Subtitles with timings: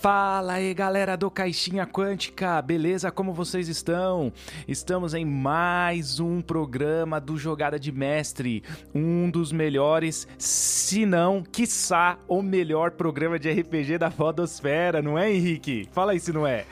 [0.00, 3.10] Fala aí, galera do Caixinha Quântica, beleza?
[3.10, 4.32] Como vocês estão?
[4.68, 8.62] Estamos em mais um programa do Jogada de Mestre,
[8.94, 15.32] um dos melhores, se não, quiçá, o melhor programa de RPG da Fodosfera, não é,
[15.32, 15.88] Henrique?
[15.90, 16.64] Fala aí se não é.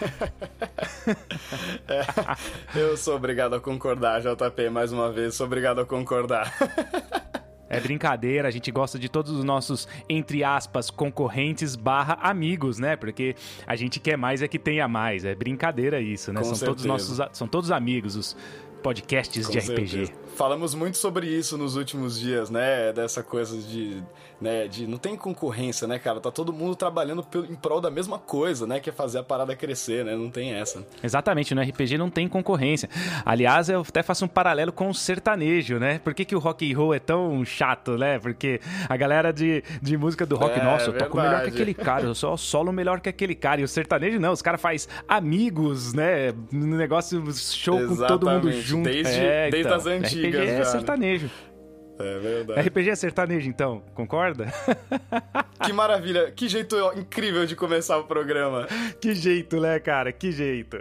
[1.88, 2.06] é
[2.76, 6.56] eu sou obrigado a concordar, JP, mais uma vez, sou obrigado a concordar.
[7.68, 12.96] É brincadeira, a gente gosta de todos os nossos, entre aspas, concorrentes barra amigos, né?
[12.96, 13.34] Porque
[13.66, 15.24] a gente quer mais é que tenha mais.
[15.24, 16.40] É brincadeira isso, né?
[16.40, 16.70] Com são certeza.
[16.70, 17.36] todos nossos.
[17.36, 18.36] São todos amigos, os
[18.86, 19.88] podcasts Com de RPG.
[19.88, 20.12] Certeza.
[20.36, 22.92] Falamos muito sobre isso nos últimos dias, né?
[22.92, 24.02] Dessa coisa de,
[24.40, 26.20] né, de não tem concorrência, né, cara?
[26.20, 28.78] Tá todo mundo trabalhando em prol da mesma coisa, né?
[28.78, 30.14] Que é fazer a parada crescer, né?
[30.14, 30.86] Não tem essa.
[31.02, 32.88] Exatamente, no RPG não tem concorrência.
[33.24, 35.98] Aliás, eu até faço um paralelo com o sertanejo, né?
[35.98, 38.18] Por que, que o rock and roll é tão chato, né?
[38.18, 41.74] Porque a galera de, de música do rock, É, nossa, eu toco melhor que aquele
[41.74, 43.62] cara, eu sou solo melhor que aquele cara.
[43.62, 46.34] E o sertanejo não, os caras faz amigos, né?
[46.52, 48.90] Um negócio show com todo mundo Exatamente, junto.
[48.90, 50.64] desde- é, desde então, as antigas RPG é já, né?
[50.64, 51.30] sertanejo.
[51.98, 52.60] É verdade.
[52.68, 54.46] RPG é sertanejo, então, concorda?
[55.64, 58.68] Que maravilha, que jeito incrível de começar o programa.
[59.00, 60.12] que jeito, né, cara?
[60.12, 60.78] Que jeito.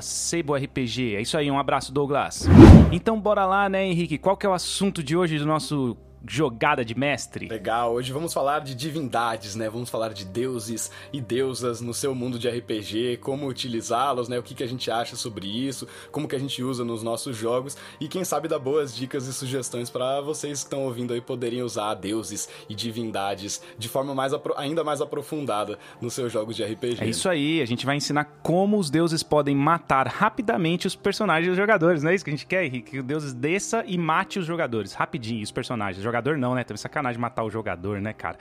[0.02, 1.16] SeboRPG.
[1.16, 2.47] É isso aí, um abraço, Douglas.
[2.92, 4.19] Então bora lá, né, Henrique?
[4.19, 7.48] Qual que é o assunto de hoje do nosso Jogada de Mestre?
[7.48, 9.68] Legal, hoje vamos falar de divindades, né?
[9.68, 14.38] Vamos falar de deuses e deusas no seu mundo de RPG, como utilizá-los, né?
[14.38, 17.36] O que, que a gente acha sobre isso, como que a gente usa nos nossos
[17.36, 21.20] jogos e quem sabe dar boas dicas e sugestões para vocês que estão ouvindo aí
[21.20, 26.64] poderem usar deuses e divindades de forma mais ainda mais aprofundada nos seus jogos de
[26.64, 27.02] RPG.
[27.02, 31.48] É isso aí, a gente vai ensinar como os deuses podem matar rapidamente os personagens
[31.48, 32.92] dos jogadores, não é isso que a gente quer, Henrique?
[32.92, 36.02] Que o deuses desça e mate os jogadores, rapidinho, os personagens.
[36.14, 36.62] Jogador não, né?
[36.62, 38.38] Também sacanagem matar o jogador, né, cara?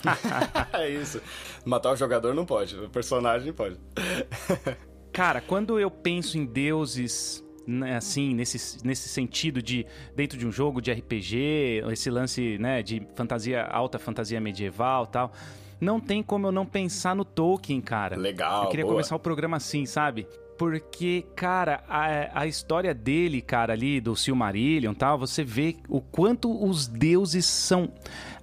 [0.72, 1.20] é isso.
[1.62, 3.78] Matar o jogador não pode, o personagem pode.
[5.12, 10.52] Cara, quando eu penso em deuses, né, assim, nesse, nesse sentido de dentro de um
[10.52, 15.32] jogo de RPG, esse lance, né, de fantasia, alta fantasia medieval tal,
[15.78, 18.16] não tem como eu não pensar no Tolkien, cara.
[18.16, 18.94] Legal, Eu queria boa.
[18.94, 20.26] começar o programa assim, sabe?
[20.58, 26.00] Porque, cara, a, a história dele, cara, ali, do Silmarillion e tal, você vê o
[26.00, 27.92] quanto os deuses são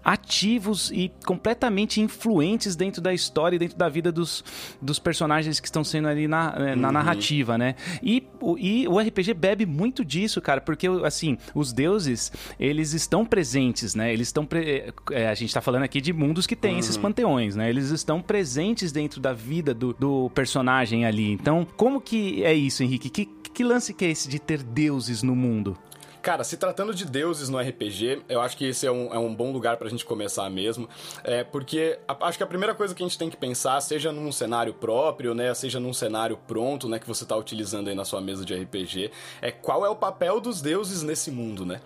[0.03, 4.43] ativos e completamente influentes dentro da história e dentro da vida dos,
[4.81, 7.75] dos personagens que estão sendo ali na, eh, na narrativa, né?
[8.01, 13.25] E, o- e o RPG bebe muito disso, cara, porque, assim, os deuses, eles estão
[13.25, 14.11] presentes, né?
[14.13, 14.45] Eles estão...
[14.45, 17.69] pre- eh, a gente tá falando aqui de mundos que tem esses panteões, né?
[17.69, 21.31] Eles estão presentes dentro da vida do, do personagem ali.
[21.31, 23.09] Então, como que é isso, Henrique?
[23.09, 25.77] Que, que lance que é esse de ter deuses no mundo?
[26.23, 29.35] Cara, se tratando de deuses no RPG, eu acho que esse é um, é um
[29.35, 30.87] bom lugar pra gente começar mesmo.
[31.21, 34.09] É, porque a- acho que a primeira coisa que a gente tem que pensar, seja
[34.09, 35.53] num cenário próprio, né?
[35.53, 36.97] Seja num cenário pronto, né?
[36.97, 39.11] Que você tá utilizando aí na sua mesa de RPG,
[39.41, 41.81] é qual é o papel dos deuses nesse mundo, né?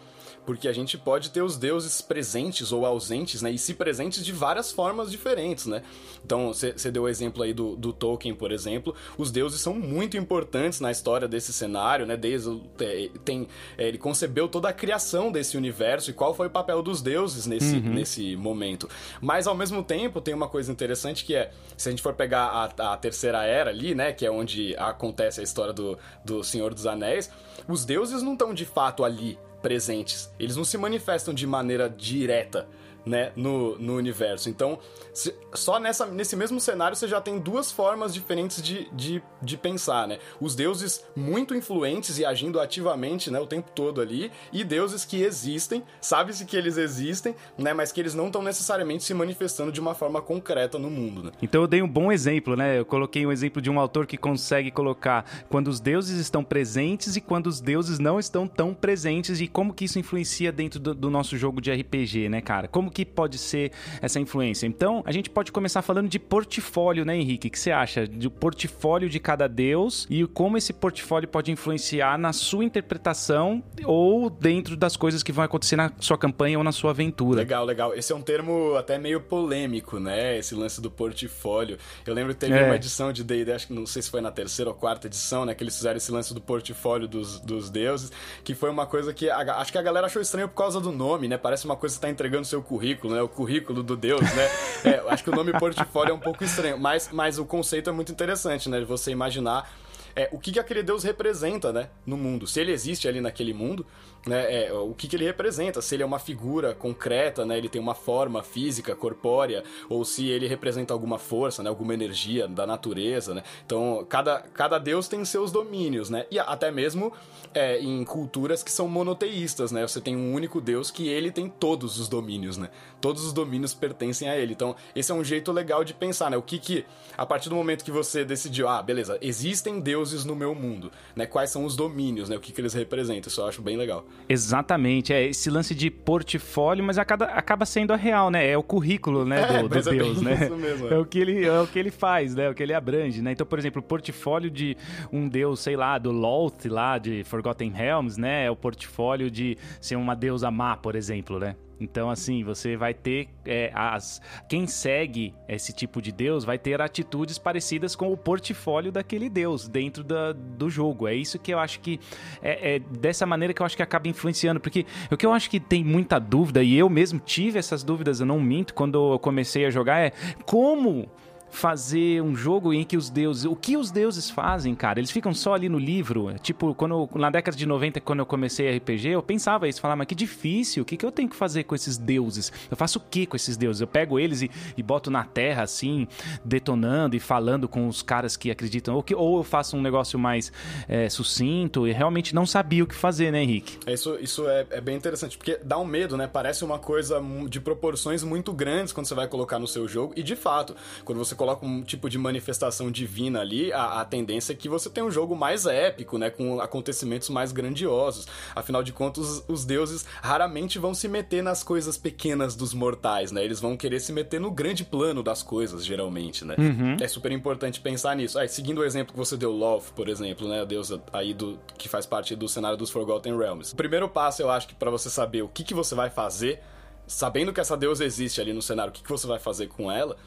[0.47, 3.51] Porque a gente pode ter os deuses presentes ou ausentes, né?
[3.51, 5.83] E se presentes de várias formas diferentes, né?
[6.25, 8.95] Então, você deu o exemplo aí do, do Tolkien, por exemplo.
[9.17, 12.15] Os deuses são muito importantes na história desse cenário, né?
[12.15, 13.45] Desde é, tem,
[13.77, 17.45] é, ele concebeu toda a criação desse universo e qual foi o papel dos deuses
[17.45, 18.89] nesse, nesse momento.
[19.19, 22.71] Mas, ao mesmo tempo, tem uma coisa interessante que é, se a gente for pegar
[22.77, 24.13] a, a Terceira Era ali, né?
[24.13, 27.29] Que é onde acontece a história do, do Senhor dos Anéis,
[27.67, 29.37] os deuses não estão de fato ali
[29.67, 30.31] presentes.
[30.39, 32.65] Eles não se manifestam de maneira direta
[33.07, 34.49] né, no, no universo.
[34.49, 34.77] Então,
[35.13, 39.57] se, só nessa, nesse mesmo cenário você já tem duas formas diferentes de, de, de
[39.57, 40.19] pensar, né?
[40.39, 45.21] Os deuses muito influentes e agindo ativamente, né, o tempo todo ali, e deuses que
[45.23, 49.79] existem, sabe-se que eles existem, né, mas que eles não estão necessariamente se manifestando de
[49.79, 51.31] uma forma concreta no mundo, né?
[51.41, 52.79] Então eu dei um bom exemplo, né?
[52.79, 57.15] Eu coloquei um exemplo de um autor que consegue colocar quando os deuses estão presentes
[57.15, 60.93] e quando os deuses não estão tão presentes e como que isso influencia dentro do,
[60.93, 62.67] do nosso jogo de RPG, né, cara?
[62.67, 63.71] Como que pode ser
[64.01, 64.65] essa influência?
[64.65, 67.47] Então, a gente pode começar falando de portfólio, né, Henrique?
[67.47, 72.17] O que você acha do portfólio de cada deus e como esse portfólio pode influenciar
[72.17, 76.71] na sua interpretação ou dentro das coisas que vão acontecer na sua campanha ou na
[76.71, 77.41] sua aventura?
[77.41, 77.93] Legal, legal.
[77.93, 80.35] Esse é um termo até meio polêmico, né?
[80.39, 81.77] Esse lance do portfólio.
[82.03, 82.63] Eu lembro que teve é.
[82.63, 85.45] uma edição de D&D, acho que não sei se foi na terceira ou quarta edição,
[85.45, 88.11] né, que eles fizeram esse lance do portfólio dos, dos deuses,
[88.43, 90.91] que foi uma coisa que a, acho que a galera achou estranho por causa do
[90.91, 91.37] nome, né?
[91.37, 92.76] Parece uma coisa que você tá entregando seu currículo,
[93.09, 93.21] né?
[93.21, 94.49] O currículo do deus, né?
[94.85, 97.93] É, acho que o nome portfólio é um pouco estranho, mas, mas o conceito é
[97.93, 98.79] muito interessante, né?
[98.79, 99.69] De você imaginar
[100.17, 102.47] é, o que, que aquele Deus representa, né, no mundo.
[102.47, 103.85] Se ele existe ali naquele mundo,
[104.27, 105.81] né, é, o que, que ele representa.
[105.81, 110.27] Se ele é uma figura concreta, né, ele tem uma forma física, corpórea, ou se
[110.27, 113.43] ele representa alguma força, né, alguma energia da natureza, né.
[113.65, 117.11] Então, cada, cada Deus tem seus domínios, né, e até mesmo
[117.53, 121.49] é, em culturas que são monoteístas, né, você tem um único Deus que ele tem
[121.49, 122.69] todos os domínios, né.
[122.99, 124.53] Todos os domínios pertencem a ele.
[124.53, 126.85] Então, esse é um jeito legal de pensar, né, o que que,
[127.17, 131.25] a partir do momento que você decidiu, ah, beleza, existem deuses no meu mundo, né?
[131.25, 132.35] Quais são os domínios, né?
[132.35, 134.05] O que, que eles representam, isso eu acho bem legal.
[134.29, 138.49] Exatamente, é esse lance de portfólio, mas acaba, acaba sendo a real, né?
[138.49, 140.49] É o currículo, né, é, do, do é Deus, né?
[140.49, 140.93] Mesmo, é.
[140.93, 140.97] é.
[140.97, 142.45] o que ele é o que ele faz, né?
[142.45, 143.31] É o que ele abrange, né?
[143.31, 144.75] Então, por exemplo, o portfólio de
[145.11, 148.45] um deus, sei lá, do Loth lá de Forgotten Realms, né?
[148.45, 151.55] É o portfólio de ser uma deusa má, por exemplo, né?
[151.79, 154.21] Então, assim, você vai ter é, as.
[154.49, 159.67] Quem segue esse tipo de Deus vai ter atitudes parecidas com o portfólio daquele Deus
[159.67, 161.07] dentro da, do jogo.
[161.07, 161.99] É isso que eu acho que.
[162.41, 164.59] É, é, dessa maneira que eu acho que acaba influenciando.
[164.59, 168.19] Porque o que eu acho que tem muita dúvida, e eu mesmo tive essas dúvidas,
[168.19, 170.11] eu não minto, quando eu comecei a jogar, é
[170.45, 171.09] como
[171.49, 173.45] fazer um jogo em que os deuses.
[173.45, 174.99] O que os deuses fazem, cara?
[174.99, 176.33] Eles ficam só ali no livro.
[176.41, 180.07] Tipo, quando na década de 90, quando eu comecei RPG, eu pensava isso, falava, mas
[180.07, 182.51] que difícil, o que, que eu tenho que fazer com esses deuses?
[182.69, 183.81] Eu faço o que com esses deuses?
[183.81, 186.07] Eu pego eles e, e boto na terra, assim,
[186.43, 188.95] detonando e falando com os caras que acreditam.
[188.95, 190.51] Ou, que, ou eu faço um negócio mais
[190.87, 193.77] é, sucinto e realmente não sabia o que fazer, né, Henrique?
[193.87, 196.27] Isso isso é, é bem interessante, porque dá um medo, né?
[196.27, 200.13] Parece uma coisa de proporções muito grandes quando você vai colocar no seu jogo.
[200.15, 204.51] E de fato, quando você coloca um tipo de manifestação divina ali, a, a tendência
[204.51, 206.29] é que você tenha um jogo mais épico, né?
[206.29, 208.27] Com acontecimentos mais grandiosos.
[208.55, 213.31] Afinal de contas, os, os deuses raramente vão se meter nas coisas pequenas dos mortais,
[213.31, 213.43] né?
[213.43, 216.55] Eles vão querer se meter no grande plano das coisas, geralmente, né?
[216.57, 216.97] Uhum.
[216.99, 218.37] É super importante pensar nisso.
[218.37, 220.61] Aí, seguindo o exemplo que você deu, Love, por exemplo, né?
[220.61, 223.73] A deusa aí do, que faz parte do cenário dos Forgotten Realms.
[223.73, 226.59] O primeiro passo, eu acho que para você saber o que, que você vai fazer,
[227.05, 229.91] sabendo que essa deusa existe ali no cenário, o que, que você vai fazer com
[229.91, 230.17] ela,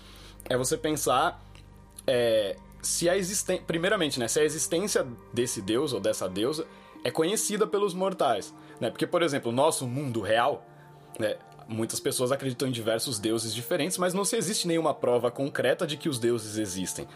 [0.48, 1.42] é você pensar
[2.06, 3.62] é, se a existência.
[3.66, 4.28] Primeiramente, né?
[4.28, 6.66] Se a existência desse deus ou dessa deusa
[7.04, 8.54] é conhecida pelos mortais.
[8.80, 8.90] Né?
[8.90, 10.66] Porque, por exemplo, o nosso mundo real,
[11.18, 11.36] né?
[11.68, 15.96] Muitas pessoas acreditam em diversos deuses diferentes, mas não se existe nenhuma prova concreta de
[15.96, 17.06] que os deuses existem.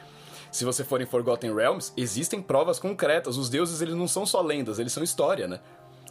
[0.53, 3.37] Se você for em Forgotten Realms, existem provas concretas.
[3.37, 5.59] Os deuses, eles não são só lendas, eles são história, né?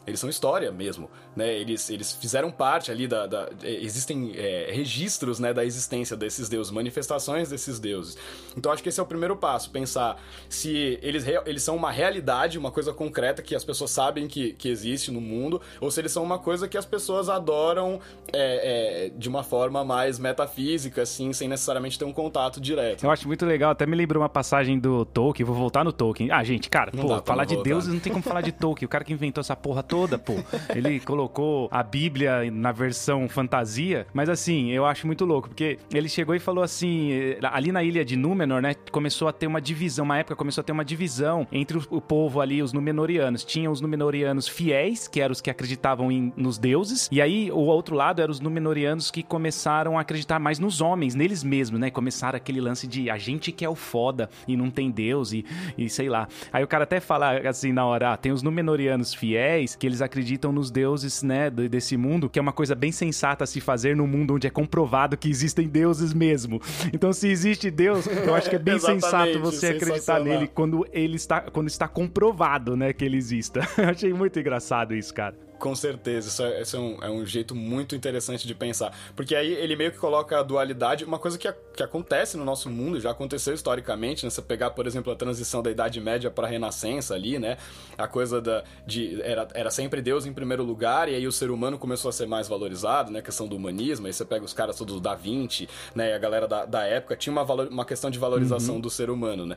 [0.05, 1.53] Eles são história mesmo, né?
[1.53, 3.25] Eles, eles fizeram parte ali da...
[3.25, 8.17] da existem é, registros, né, da existência desses deuses, manifestações desses deuses.
[8.57, 12.57] Então acho que esse é o primeiro passo, pensar se eles, eles são uma realidade,
[12.57, 16.11] uma coisa concreta que as pessoas sabem que, que existe no mundo, ou se eles
[16.11, 17.99] são uma coisa que as pessoas adoram
[18.31, 23.03] é, é, de uma forma mais metafísica, assim, sem necessariamente ter um contato direto.
[23.03, 26.31] Eu acho muito legal, até me lembrou uma passagem do Tolkien, vou voltar no Tolkien.
[26.31, 28.89] Ah, gente, cara, não pô, falar de deuses não tem como falar de Tolkien, o
[28.89, 30.33] cara que inventou essa porra toda, pô.
[30.75, 36.09] Ele colocou a Bíblia na versão fantasia, mas assim, eu acho muito louco, porque ele
[36.09, 37.11] chegou e falou assim,
[37.43, 40.65] ali na ilha de Númenor, né, começou a ter uma divisão, uma época começou a
[40.65, 43.45] ter uma divisão entre o povo ali, os Númenóreanos.
[43.45, 47.59] Tinha os Númenóreanos fiéis, que eram os que acreditavam em, nos deuses, e aí o
[47.59, 51.91] outro lado eram os Númenóreanos que começaram a acreditar mais nos homens, neles mesmos, né,
[51.91, 55.45] começaram aquele lance de a gente que é o foda e não tem Deus e,
[55.77, 56.27] e sei lá.
[56.51, 60.01] Aí o cara até fala assim na hora, ah, tem os Númenóreanos fiéis, que eles
[60.01, 63.97] acreditam nos deuses, né, desse mundo, que é uma coisa bem sensata a se fazer
[63.97, 66.61] no mundo onde é comprovado que existem deuses mesmo.
[66.93, 71.17] Então, se existe Deus, eu acho que é bem sensato você acreditar nele quando ele
[71.17, 73.59] está, quando está comprovado, né, que ele exista.
[73.75, 75.35] Achei muito engraçado isso, cara.
[75.63, 78.93] Com certeza, isso, é, isso é, um, é, um, jeito muito interessante de pensar.
[79.15, 82.69] Porque aí ele meio que coloca a dualidade, uma coisa que, que acontece no nosso
[82.69, 84.29] mundo, já aconteceu historicamente, né?
[84.29, 87.57] Você pegar, por exemplo, a transição da Idade Média para a Renascença ali, né?
[87.97, 89.21] A coisa da, de.
[89.21, 92.27] Era, era sempre Deus em primeiro lugar, e aí o ser humano começou a ser
[92.27, 93.19] mais valorizado, né?
[93.19, 96.09] A questão do humanismo, aí você pega os caras todos da Vinci, né?
[96.09, 98.81] E a galera da, da época tinha uma, valor, uma questão de valorização uhum.
[98.81, 99.55] do ser humano, né?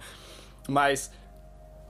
[0.69, 1.11] Mas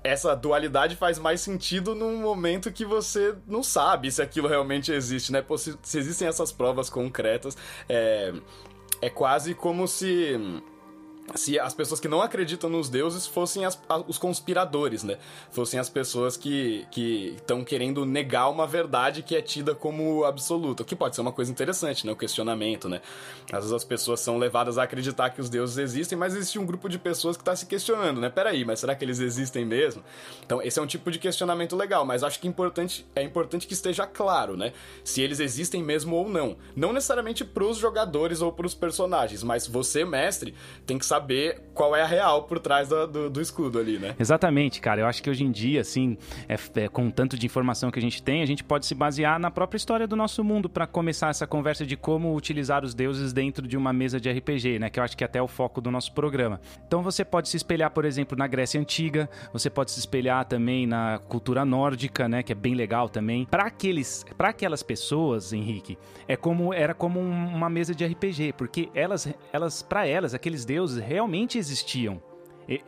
[0.06, 5.32] essa dualidade faz mais sentido num momento que você não sabe se aquilo realmente existe,
[5.32, 5.44] né?
[5.82, 7.56] Se, existem essas provas concretas,
[7.88, 8.32] é,
[9.02, 10.62] é quase como se
[11.34, 15.18] se as pessoas que não acreditam nos deuses fossem as, os conspiradores, né?
[15.50, 16.86] Fossem as pessoas que
[17.36, 20.82] estão que querendo negar uma verdade que é tida como absoluta.
[20.82, 22.12] O que pode ser uma coisa interessante, né?
[22.12, 23.02] O questionamento, né?
[23.52, 26.64] Às vezes as pessoas são levadas a acreditar que os deuses existem, mas existe um
[26.64, 28.30] grupo de pessoas que está se questionando, né?
[28.30, 30.02] Peraí, mas será que eles existem mesmo?
[30.44, 33.74] Então, esse é um tipo de questionamento legal, mas acho que importante, é importante que
[33.74, 34.72] esteja claro, né?
[35.04, 36.56] Se eles existem mesmo ou não.
[36.74, 40.54] Não necessariamente para os jogadores ou para os personagens, mas você, mestre,
[40.86, 43.98] tem que saber saber qual é a real por trás do, do, do escudo ali,
[43.98, 44.14] né?
[44.18, 45.00] Exatamente, cara.
[45.02, 46.16] Eu acho que hoje em dia, assim,
[46.48, 49.38] é, é, com tanto de informação que a gente tem, a gente pode se basear
[49.38, 53.32] na própria história do nosso mundo para começar essa conversa de como utilizar os deuses
[53.32, 54.90] dentro de uma mesa de RPG, né?
[54.90, 56.60] Que eu acho que é até o foco do nosso programa.
[56.86, 60.86] Então você pode se espelhar, por exemplo, na Grécia Antiga, você pode se espelhar também
[60.86, 62.42] na cultura nórdica, né?
[62.42, 63.44] Que é bem legal também.
[63.46, 68.88] Para aqueles, para aquelas pessoas, Henrique, é como era como uma mesa de RPG, porque
[68.94, 72.20] elas, elas, para elas, aqueles deuses realmente existiam.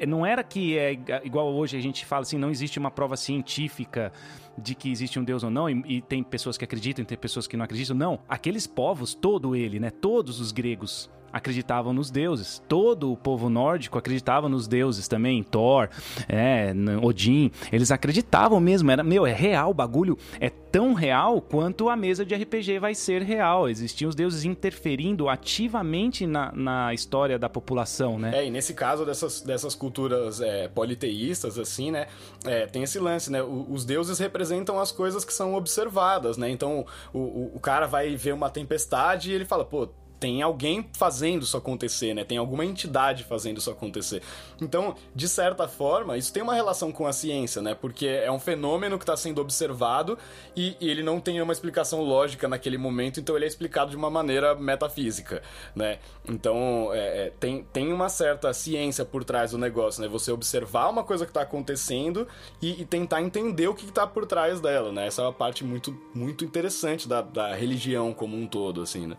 [0.06, 4.12] Não era que é igual hoje a gente fala assim, não existe uma prova científica
[4.56, 7.16] de que existe um Deus ou não, e, e, tem pessoas que acreditam e tem
[7.16, 7.96] pessoas que não acreditam.
[7.96, 9.90] Não, aqueles povos, todo ele, né?
[9.90, 12.62] Todos os gregos acreditavam nos deuses.
[12.68, 15.88] Todo o povo nórdico acreditava nos deuses também, Thor,
[16.28, 17.50] é, Odin.
[17.72, 22.24] Eles acreditavam mesmo, era, meu, é real, o bagulho é tão real quanto a mesa
[22.24, 23.68] de RPG vai ser real.
[23.68, 28.32] Existiam os deuses interferindo ativamente na, na história da população, né?
[28.34, 32.06] É, e nesse caso dessas, dessas culturas é, politeístas, assim, né,
[32.44, 36.50] é, tem esse lance, né, o, os deuses representam as coisas que são observadas, né,
[36.50, 40.88] então o, o, o cara vai ver uma tempestade e ele fala, pô, tem alguém
[40.92, 42.24] fazendo isso acontecer, né?
[42.24, 44.22] Tem alguma entidade fazendo isso acontecer.
[44.60, 47.74] Então, de certa forma, isso tem uma relação com a ciência, né?
[47.74, 50.18] Porque é um fenômeno que está sendo observado
[50.56, 53.96] e, e, ele não tem uma explicação lógica naquele momento, então ele é explicado de
[53.96, 55.42] uma maneira metafísica,
[55.74, 55.98] né?
[56.28, 60.08] Então, é, é, tem, tem uma certa ciência por trás do negócio, né?
[60.08, 62.26] Você observar uma coisa que está acontecendo
[62.60, 65.06] e, e, tentar entender o que está por trás dela, né?
[65.06, 69.16] Essa é uma parte muito, muito interessante da, da religião como um todo, assim, né?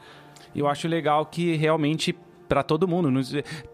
[0.55, 2.15] Eu acho legal que realmente
[2.49, 3.09] para todo mundo.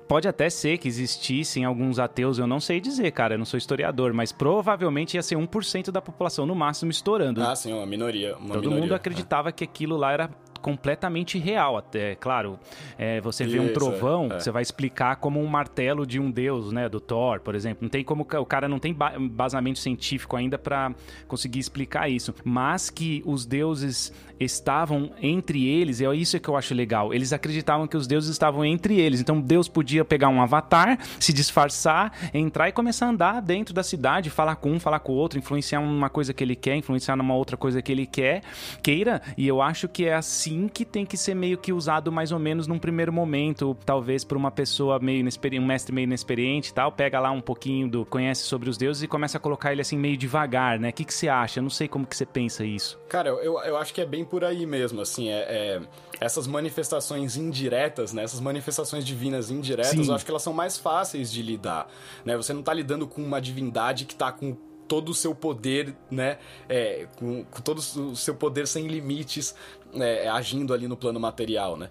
[0.08, 3.58] Pode até ser que existissem alguns ateus, eu não sei dizer, cara, eu não sou
[3.58, 7.42] historiador, mas provavelmente ia ser 1% da população no máximo estourando.
[7.42, 8.36] Ah, sim, uma minoria.
[8.38, 9.52] Uma todo minoria, mundo acreditava é.
[9.54, 10.30] que aquilo lá era
[10.66, 12.16] completamente real até.
[12.16, 12.60] Claro,
[12.98, 14.40] é, você vê um trovão, é.
[14.40, 16.90] você vai explicar como um martelo de um deus, né?
[16.90, 17.84] Do Thor, por exemplo.
[17.84, 18.92] Não tem como o cara não tem
[19.30, 20.92] basamento científico ainda para
[21.28, 22.34] conseguir explicar isso.
[22.44, 27.14] Mas que os deuses estavam entre eles, é isso que eu acho legal.
[27.14, 29.20] Eles acreditavam que os deuses estavam entre eles.
[29.20, 33.84] Então Deus podia pegar um avatar, se disfarçar, entrar e começar a andar dentro da
[33.84, 37.16] cidade, falar com um, falar com o outro, influenciar uma coisa que ele quer, influenciar
[37.16, 38.42] numa outra coisa que ele quer,
[38.82, 39.22] queira.
[39.38, 42.32] E eu acho que é assim assim que tem que ser meio que usado mais
[42.32, 46.72] ou menos num primeiro momento, talvez por uma pessoa meio inexperiente, um mestre meio inexperiente
[46.72, 49.72] e tal, pega lá um pouquinho do conhece sobre os deuses e começa a colocar
[49.72, 50.90] ele assim meio devagar, né?
[50.90, 51.60] O que, que você acha?
[51.60, 53.00] Eu não sei como que você pensa isso.
[53.08, 55.82] Cara, eu, eu acho que é bem por aí mesmo, assim, é, é
[56.20, 58.24] essas manifestações indiretas, né?
[58.24, 60.08] Essas manifestações divinas indiretas, Sim.
[60.08, 61.88] eu acho que elas são mais fáceis de lidar,
[62.24, 62.36] né?
[62.38, 64.56] Você não tá lidando com uma divindade que tá com
[64.88, 66.38] todo o seu poder, né?
[66.70, 69.56] É, com, com, todo o seu poder sem limites,
[69.94, 71.90] é, agindo ali no plano material, né?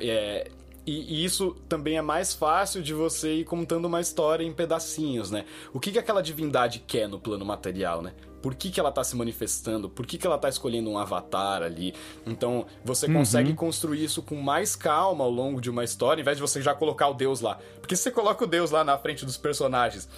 [0.00, 0.50] É,
[0.86, 5.30] e, e, isso também é mais fácil de você ir contando uma história em pedacinhos,
[5.30, 5.44] né?
[5.72, 8.12] O que, que aquela divindade quer no plano material, né?
[8.40, 9.88] Por que, que ela está se manifestando?
[9.90, 11.94] Por que, que ela está escolhendo um avatar ali?
[12.26, 13.14] Então, você uhum.
[13.14, 16.62] consegue construir isso com mais calma ao longo de uma história, em vez de você
[16.62, 17.58] já colocar o Deus lá.
[17.80, 20.08] Porque se você coloca o Deus lá na frente dos personagens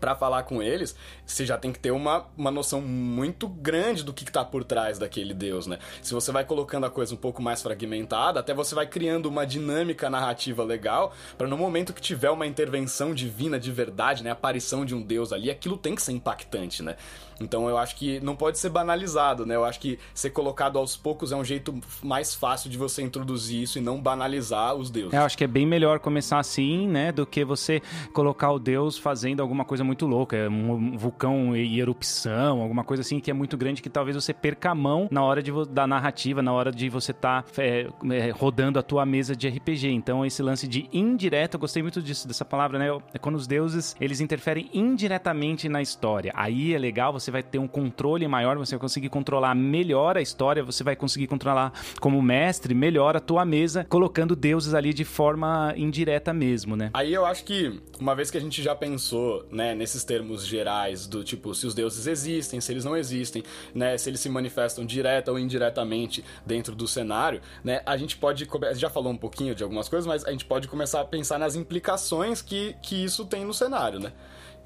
[0.00, 4.12] para falar com eles, você já tem que ter uma, uma noção muito grande do
[4.12, 5.78] que, está por trás daquele deus, né?
[6.00, 9.46] Se você vai colocando a coisa um pouco mais fragmentada, até você vai criando uma
[9.46, 14.32] dinâmica narrativa legal, para no momento que tiver uma intervenção divina de verdade, né, a
[14.32, 16.96] aparição de um deus ali, aquilo tem que ser impactante, né?
[17.40, 19.56] Então eu acho que não pode ser banalizado, né?
[19.56, 23.62] Eu acho que ser colocado aos poucos é um jeito mais fácil de você introduzir
[23.62, 25.14] isso e não banalizar os deuses.
[25.14, 27.80] É, eu acho que é bem melhor começar assim, né, do que você
[28.12, 33.00] colocar o deus fazendo alguma coisa muito louca, é um vulcão em erupção, alguma coisa
[33.00, 35.86] assim que é muito grande que talvez você perca a mão na hora de, da
[35.86, 39.88] narrativa, na hora de você estar tá, é, é, rodando a tua mesa de RPG.
[39.88, 42.86] Então esse lance de indireto, eu gostei muito disso, dessa palavra, né?
[43.14, 46.32] É quando os deuses, eles interferem indiretamente na história.
[46.34, 50.22] Aí é legal, você vai ter um controle maior, você vai conseguir controlar melhor a
[50.22, 55.04] história, você vai conseguir controlar como mestre melhor a tua mesa, colocando deuses ali de
[55.04, 56.90] forma indireta mesmo, né?
[56.94, 61.06] Aí eu acho que, uma vez que a gente já pensou, né, nesses termos gerais
[61.06, 63.42] do tipo, se os deuses existem, se eles não existem,
[63.74, 68.48] né, se eles se manifestam direta ou indiretamente dentro do cenário, né, a gente pode,
[68.74, 71.56] já falou um pouquinho de algumas coisas, mas a gente pode começar a pensar nas
[71.56, 74.12] implicações que, que isso tem no cenário, né?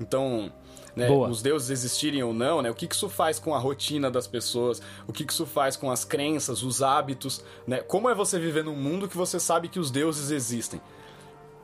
[0.00, 0.52] Então,
[0.94, 4.10] né, os deuses existirem ou não, né, o que, que isso faz com a rotina
[4.10, 7.78] das pessoas, o que, que isso faz com as crenças, os hábitos, né?
[7.78, 10.80] Como é você viver num mundo que você sabe que os deuses existem?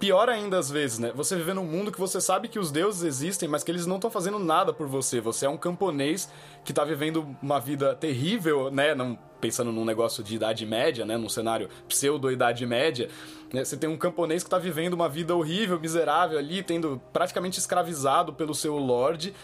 [0.00, 1.12] Pior ainda às vezes, né?
[1.14, 3.96] Você viver num mundo que você sabe que os deuses existem, mas que eles não
[3.96, 5.20] estão fazendo nada por você.
[5.20, 6.32] Você é um camponês
[6.64, 8.94] que tá vivendo uma vida terrível, né?
[8.94, 11.18] Não, pensando num negócio de idade média, né?
[11.18, 13.10] Num cenário pseudo-idade média.
[13.52, 13.62] Né?
[13.62, 18.32] Você tem um camponês que tá vivendo uma vida horrível, miserável ali, tendo praticamente escravizado
[18.32, 19.34] pelo seu lord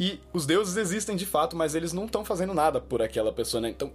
[0.00, 3.60] e os deuses existem de fato, mas eles não estão fazendo nada por aquela pessoa,
[3.60, 3.68] né?
[3.68, 3.92] Então,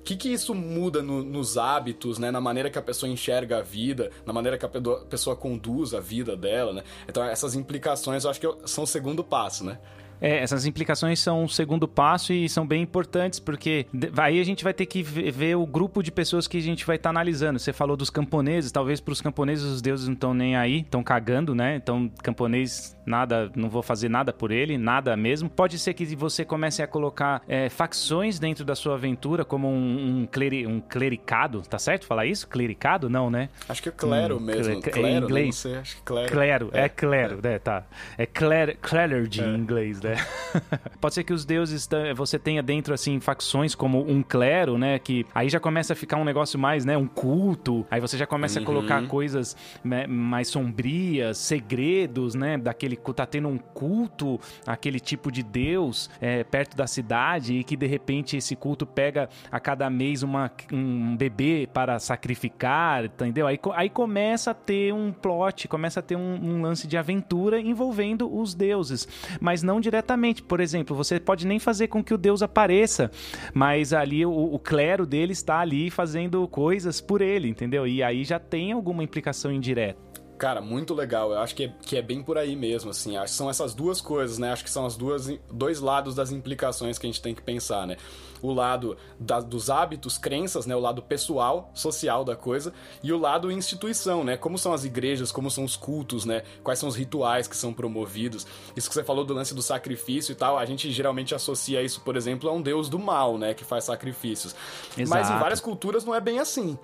[0.00, 2.30] o que, que, isso muda no, nos hábitos, né?
[2.30, 4.68] Na maneira que a pessoa enxerga a vida, na maneira que a
[5.08, 6.82] pessoa conduz a vida dela, né?
[7.06, 9.78] Então, essas implicações eu acho que são o segundo passo, né?
[10.20, 13.86] É, essas implicações são o segundo passo e são bem importantes, porque
[14.18, 16.96] aí a gente vai ter que ver o grupo de pessoas que a gente vai
[16.96, 17.58] estar tá analisando.
[17.58, 21.02] Você falou dos camponeses, talvez para os camponeses os deuses não estão nem aí, estão
[21.02, 21.76] cagando, né?
[21.76, 25.48] Então, camponês, nada, não vou fazer nada por ele, nada mesmo.
[25.48, 29.89] Pode ser que você comece a colocar é, facções dentro da sua aventura, como um,
[29.90, 32.48] um, cleri, um clericado, tá certo falar isso?
[32.48, 33.08] Clericado?
[33.08, 33.48] Não, né?
[33.68, 34.80] Acho que é clero hum, mesmo.
[34.82, 35.46] Clero, em inglês.
[35.46, 36.30] Não sei, acho que clero.
[36.30, 37.48] Clero, é, é clero, é.
[37.48, 37.58] né?
[37.58, 37.84] Tá.
[38.16, 39.46] É cler, clergy é.
[39.46, 40.16] em inglês, né?
[41.00, 45.26] Pode ser que os deuses você tenha dentro assim facções como um clero, né, que
[45.34, 47.86] aí já começa a ficar um negócio mais, né, um culto.
[47.90, 48.64] Aí você já começa uhum.
[48.64, 49.08] a colocar uhum.
[49.08, 56.08] coisas né, mais sombrias, segredos, né, daquele tá tendo um culto aquele tipo de deus
[56.20, 60.50] é, perto da cidade e que de repente esse culto pega a cada mês uma,
[60.72, 63.46] um bebê para sacrificar, entendeu?
[63.46, 67.60] Aí, aí começa a ter um plot, começa a ter um, um lance de aventura
[67.60, 69.06] envolvendo os deuses,
[69.40, 70.42] mas não diretamente diretamente.
[70.42, 73.10] Por exemplo, você pode nem fazer com que o Deus apareça,
[73.54, 77.86] mas ali o, o clero dele está ali fazendo coisas por ele, entendeu?
[77.86, 80.10] E aí já tem alguma implicação indireta.
[80.38, 81.32] Cara, muito legal.
[81.32, 83.14] Eu acho que é, que é bem por aí mesmo, assim.
[83.18, 84.50] Acho que são essas duas coisas, né?
[84.50, 87.86] Acho que são as duas dois lados das implicações que a gente tem que pensar,
[87.86, 87.98] né?
[88.42, 90.74] O lado da, dos hábitos, crenças, né?
[90.74, 92.72] O lado pessoal, social da coisa
[93.02, 94.36] e o lado instituição, né?
[94.36, 96.42] Como são as igrejas, como são os cultos, né?
[96.62, 98.46] Quais são os rituais que são promovidos.
[98.76, 102.00] Isso que você falou do lance do sacrifício e tal, a gente geralmente associa isso,
[102.00, 103.54] por exemplo, a um deus do mal, né?
[103.54, 104.54] Que faz sacrifícios.
[104.96, 105.08] Exato.
[105.08, 106.78] Mas em várias culturas não é bem assim.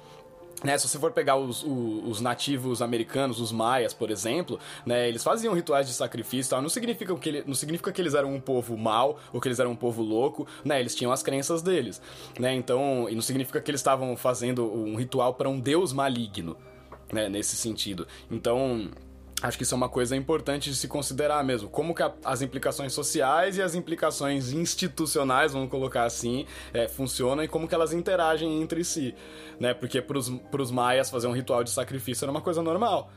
[0.64, 5.07] Né, se você for pegar os, os, os, nativos americanos, os maias, por exemplo, né,
[5.07, 6.62] eles faziam rituais de sacrifício tal.
[6.62, 9.59] Não significa, que ele, não significa que eles eram um povo mau ou que eles
[9.59, 10.81] eram um povo louco, né?
[10.81, 12.01] Eles tinham as crenças deles,
[12.38, 12.55] né?
[12.55, 16.57] Então, e não significa que eles estavam fazendo um ritual para um deus maligno,
[17.12, 17.29] né?
[17.29, 18.07] Nesse sentido.
[18.31, 18.88] Então,
[19.42, 21.68] Acho que isso é uma coisa importante de se considerar mesmo.
[21.68, 27.44] Como que a, as implicações sociais e as implicações institucionais, vamos colocar assim, é, funcionam
[27.44, 29.14] e como que elas interagem entre si.
[29.61, 29.75] Né?
[29.75, 33.11] Porque para os maias fazer um ritual de sacrifício era uma coisa normal.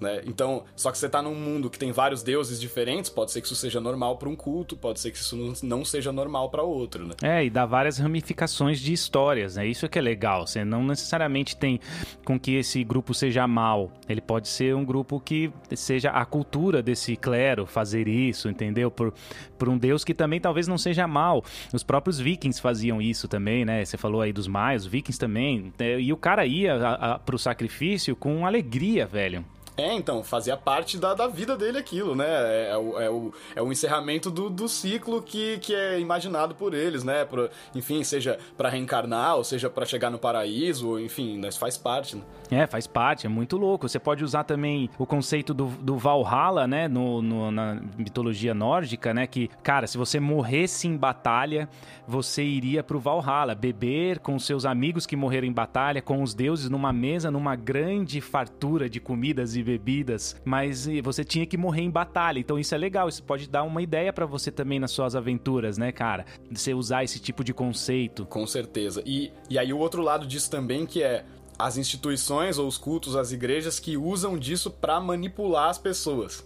[0.00, 0.22] Né?
[0.26, 3.46] Então, só que você está num mundo que tem vários deuses diferentes, pode ser que
[3.46, 7.06] isso seja normal para um culto, pode ser que isso não seja normal para outro,
[7.06, 7.14] né?
[7.22, 9.66] É, e dá várias ramificações de histórias, né?
[9.66, 10.46] Isso é que é legal.
[10.46, 11.78] Você não necessariamente tem
[12.24, 13.92] com que esse grupo seja mal.
[14.08, 18.90] Ele pode ser um grupo que seja a cultura desse clero fazer isso, entendeu?
[18.90, 19.12] Por,
[19.58, 21.44] por um deus que também talvez não seja mal.
[21.72, 23.84] Os próprios vikings faziam isso também, né?
[23.84, 25.72] Você falou aí dos maias, os vikings também.
[25.78, 26.00] Né?
[26.00, 29.44] E o cara ia a, a, pro sacrifício com alegria, velho.
[29.80, 32.26] É, então, fazia parte da, da vida dele aquilo, né?
[32.28, 36.54] É, é, o, é, o, é o encerramento do, do ciclo que, que é imaginado
[36.54, 37.24] por eles, né?
[37.24, 41.50] Pro, enfim, seja para reencarnar, ou seja para chegar no paraíso, enfim, né?
[41.52, 42.22] faz parte, né?
[42.50, 43.88] É, faz parte, é muito louco.
[43.88, 46.86] Você pode usar também o conceito do, do Valhalla, né?
[46.86, 49.26] No, no, na mitologia nórdica, né?
[49.26, 51.68] Que, cara, se você morresse em batalha,
[52.06, 56.68] você iria pro Valhalla, beber com seus amigos que morreram em batalha, com os deuses
[56.68, 61.90] numa mesa, numa grande fartura de comidas e bebidas, mas você tinha que morrer em
[61.90, 62.40] batalha.
[62.40, 65.78] Então isso é legal, isso pode dar uma ideia para você também nas suas aventuras,
[65.78, 66.24] né, cara?
[66.50, 68.26] Você usar esse tipo de conceito.
[68.26, 69.02] Com certeza.
[69.06, 71.24] E, e aí o outro lado disso também que é
[71.58, 76.44] as instituições ou os cultos, as igrejas que usam disso para manipular as pessoas.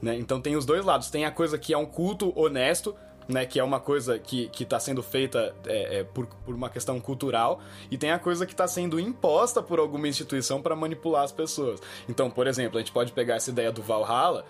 [0.00, 0.16] Né?
[0.16, 1.10] Então tem os dois lados.
[1.10, 2.94] Tem a coisa que é um culto honesto,
[3.28, 7.00] né, que é uma coisa que está sendo feita é, é, por, por uma questão
[7.00, 7.60] cultural,
[7.90, 11.80] e tem a coisa que está sendo imposta por alguma instituição para manipular as pessoas.
[12.08, 14.44] Então, por exemplo, a gente pode pegar essa ideia do Valhalla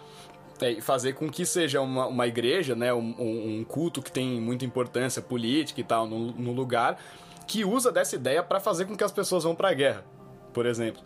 [0.60, 4.64] é, fazer com que seja uma, uma igreja, né, um, um, culto que tem muita
[4.64, 6.98] importância política e tal no, no lugar,
[7.46, 10.04] que usa dessa ideia para fazer com que as pessoas vão para a guerra,
[10.52, 11.02] por exemplo.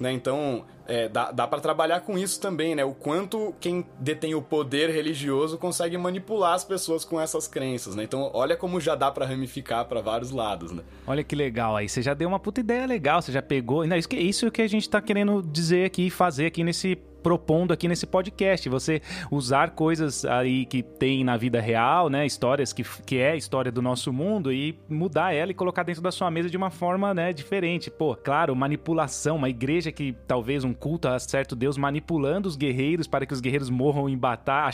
[0.00, 0.12] Né?
[0.12, 2.84] Então, é, dá, dá para trabalhar com isso também, né?
[2.84, 8.04] O quanto quem detém o poder religioso consegue manipular as pessoas com essas crenças, né?
[8.04, 10.82] Então, olha como já dá para ramificar para vários lados, né?
[11.06, 13.86] Olha que legal aí, você já deu uma puta ideia legal, você já pegou.
[13.86, 17.72] Não, isso que isso que a gente tá querendo dizer aqui, fazer aqui nesse propondo
[17.72, 18.68] aqui nesse podcast.
[18.68, 22.26] Você usar coisas aí que tem na vida real, né?
[22.26, 26.10] Histórias que, que é história do nosso mundo e mudar ela e colocar dentro da
[26.10, 27.90] sua mesa de uma forma, né, diferente.
[27.90, 33.06] Pô, claro, manipulação, uma igreja que talvez um culto a certo Deus manipulando os guerreiros
[33.06, 34.72] para que os guerreiros morram em batalha,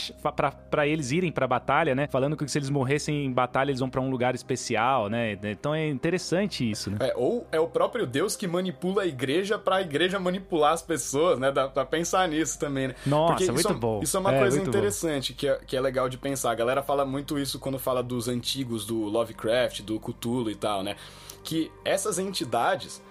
[0.69, 2.07] para eles irem para batalha, né?
[2.07, 5.37] Falando que se eles morressem em batalha, eles vão para um lugar especial, né?
[5.43, 6.97] Então é interessante isso, né?
[6.99, 10.81] É, ou é o próprio Deus que manipula a igreja para a igreja manipular as
[10.81, 11.51] pessoas, né?
[11.51, 12.95] Dá pra pensar nisso isso também, né?
[13.05, 13.99] Nossa, Porque muito isso, bom.
[14.01, 16.51] Isso é uma é, coisa interessante que é, que é legal de pensar.
[16.51, 20.83] A galera fala muito isso quando fala dos antigos, do Lovecraft, do Cthulhu e tal,
[20.83, 20.95] né?
[21.43, 23.01] Que essas entidades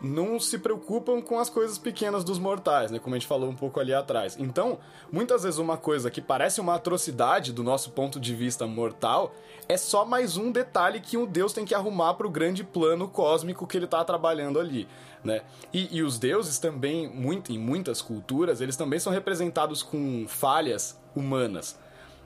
[0.00, 2.98] não se preocupam com as coisas pequenas dos mortais, né?
[2.98, 4.36] Como a gente falou um pouco ali atrás.
[4.38, 4.78] Então,
[5.10, 9.34] muitas vezes uma coisa que parece uma atrocidade do nosso ponto de vista mortal
[9.68, 13.08] é só mais um detalhe que um deus tem que arrumar para o grande plano
[13.08, 14.86] cósmico que ele está trabalhando ali
[15.24, 15.40] né?
[15.72, 21.00] E, e, os deuses também, muito, em muitas culturas, eles também são representados com falhas
[21.16, 21.78] humanas,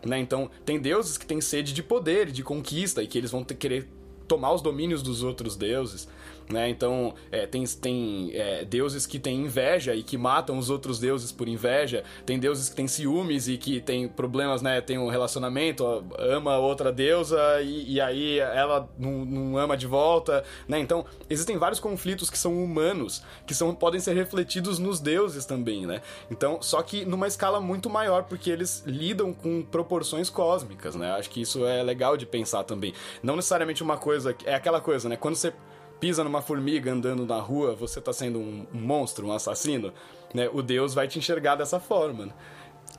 [0.04, 0.18] né?
[0.18, 3.54] Então, tem deuses que têm sede de poder, de conquista, e que eles vão ter,
[3.54, 3.88] querer
[4.26, 6.08] tomar os domínios dos outros deuses.
[6.50, 6.70] Né?
[6.70, 11.30] Então, é, tem, tem é, deuses que têm inveja e que matam os outros deuses
[11.30, 12.04] por inveja.
[12.24, 14.80] Tem deuses que têm ciúmes e que têm problemas, né?
[14.80, 15.84] Tem um relacionamento,
[16.18, 20.78] ama outra deusa e, e aí ela não, não, ama de volta, né?
[20.78, 25.86] Então, existem vários conflitos que são humanos, que são, podem ser refletidos nos deuses também,
[25.86, 26.00] né?
[26.30, 31.12] Então, só que numa escala muito maior, porque eles lidam com proporções cósmicas, né?
[31.12, 32.94] Acho que isso é legal de pensar também.
[33.22, 34.34] Não necessariamente uma coisa...
[34.44, 35.16] É aquela coisa, né?
[35.16, 35.52] Quando você
[36.00, 39.92] pisa numa formiga andando na rua, você tá sendo um, monstro, um assassino,
[40.34, 40.48] né?
[40.52, 42.32] O Deus vai te enxergar dessa forma, né?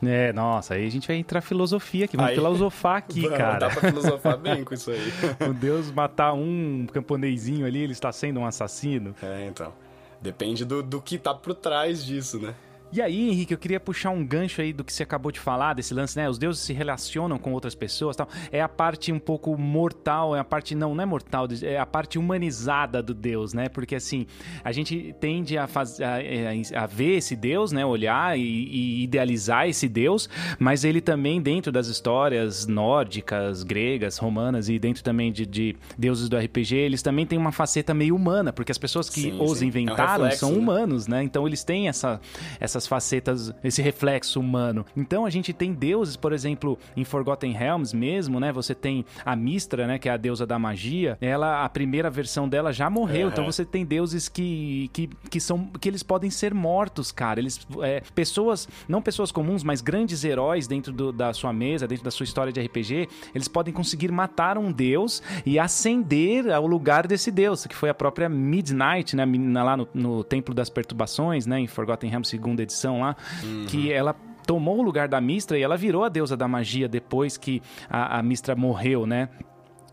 [0.01, 2.35] É, nossa, aí a gente vai entrar filosofia aqui, vamos aí...
[2.35, 3.59] filosofar aqui, Vamos, cara.
[3.59, 5.11] Dá pra filosofar bem com isso aí.
[5.49, 9.13] o Deus matar um camponezinho ali, ele está sendo um assassino.
[9.21, 9.73] É, então.
[10.21, 12.53] Depende do, do que tá por trás disso, né?
[12.91, 15.75] E aí, Henrique, eu queria puxar um gancho aí do que você acabou de falar,
[15.75, 16.27] desse lance, né?
[16.27, 18.27] Os deuses se relacionam com outras pessoas tal.
[18.51, 21.85] É a parte um pouco mortal, é a parte, não, não é mortal, é a
[21.85, 23.69] parte humanizada do Deus, né?
[23.69, 24.25] Porque assim,
[24.63, 27.85] a gente tende a, faz, a, a ver esse Deus, né?
[27.85, 34.67] Olhar e, e, idealizar esse Deus, mas ele também, dentro das histórias nórdicas, gregas, romanas
[34.67, 38.51] e dentro também de, de deuses do RPG, eles também têm uma faceta meio humana,
[38.51, 39.67] porque as pessoas que sim, os sim.
[39.67, 40.57] inventaram é um reflexo, são né?
[40.57, 41.21] humanos, né?
[41.21, 42.19] Então eles têm essa,
[42.59, 44.85] essa essas facetas, esse reflexo humano.
[44.95, 48.51] Então a gente tem deuses, por exemplo, em Forgotten Realms mesmo, né?
[48.51, 49.99] Você tem a Mistra, né?
[49.99, 51.17] Que é a deusa da magia.
[51.19, 53.27] Ela, a primeira versão dela já morreu.
[53.27, 53.33] Uhum.
[53.33, 57.39] Então você tem deuses que, que, que são que eles podem ser mortos, cara.
[57.39, 62.03] Eles é, pessoas, não pessoas comuns, mas grandes heróis dentro do, da sua mesa, dentro
[62.03, 67.07] da sua história de RPG, eles podem conseguir matar um deus e ascender ao lugar
[67.07, 69.25] desse deus, que foi a própria Midnight, né?
[69.63, 71.59] Lá no, no Templo das Perturbações, né?
[71.59, 73.65] Em Forgotten Realms, segunda edição lá, uhum.
[73.67, 77.37] que ela tomou o lugar da Mistra e ela virou a deusa da magia depois
[77.37, 79.29] que a, a Mistra morreu, né?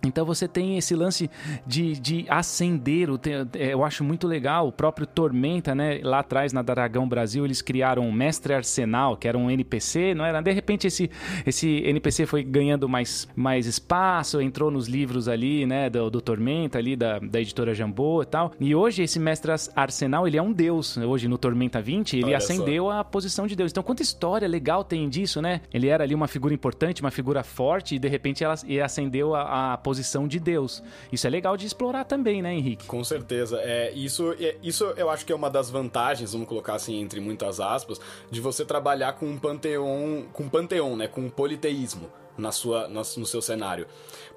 [0.06, 1.30] Então você tem esse lance
[1.66, 3.20] de, de acender, o,
[3.54, 6.00] é, eu acho muito legal, o próprio Tormenta, né?
[6.02, 10.24] Lá atrás na Dragão Brasil eles criaram o Mestre Arsenal, que era um NPC, não
[10.24, 10.40] era?
[10.40, 11.10] De repente esse,
[11.44, 15.90] esse NPC foi ganhando mais, mais espaço, entrou nos livros ali, né?
[15.90, 18.52] Do, do Tormenta ali, da, da editora Jambô e tal.
[18.60, 20.96] E hoje esse Mestre Arsenal, ele é um deus.
[20.96, 23.70] Hoje no Tormenta 20, ele Olha ascendeu a posição de deus.
[23.70, 25.60] Então quanta história legal tem disso, né?
[25.72, 29.34] Ele era ali uma figura importante, uma figura forte e de repente ela, ele ascendeu
[29.34, 30.82] a, a posição de Deus.
[31.10, 32.86] Isso é legal de explorar também, né, Henrique?
[32.86, 33.58] Com certeza.
[33.62, 37.18] É, isso, é, isso eu acho que é uma das vantagens, vamos colocar assim entre
[37.18, 37.98] muitas aspas,
[38.30, 43.04] de você trabalhar com um panteão, com um né, com um politeísmo na sua, no
[43.04, 43.86] seu cenário.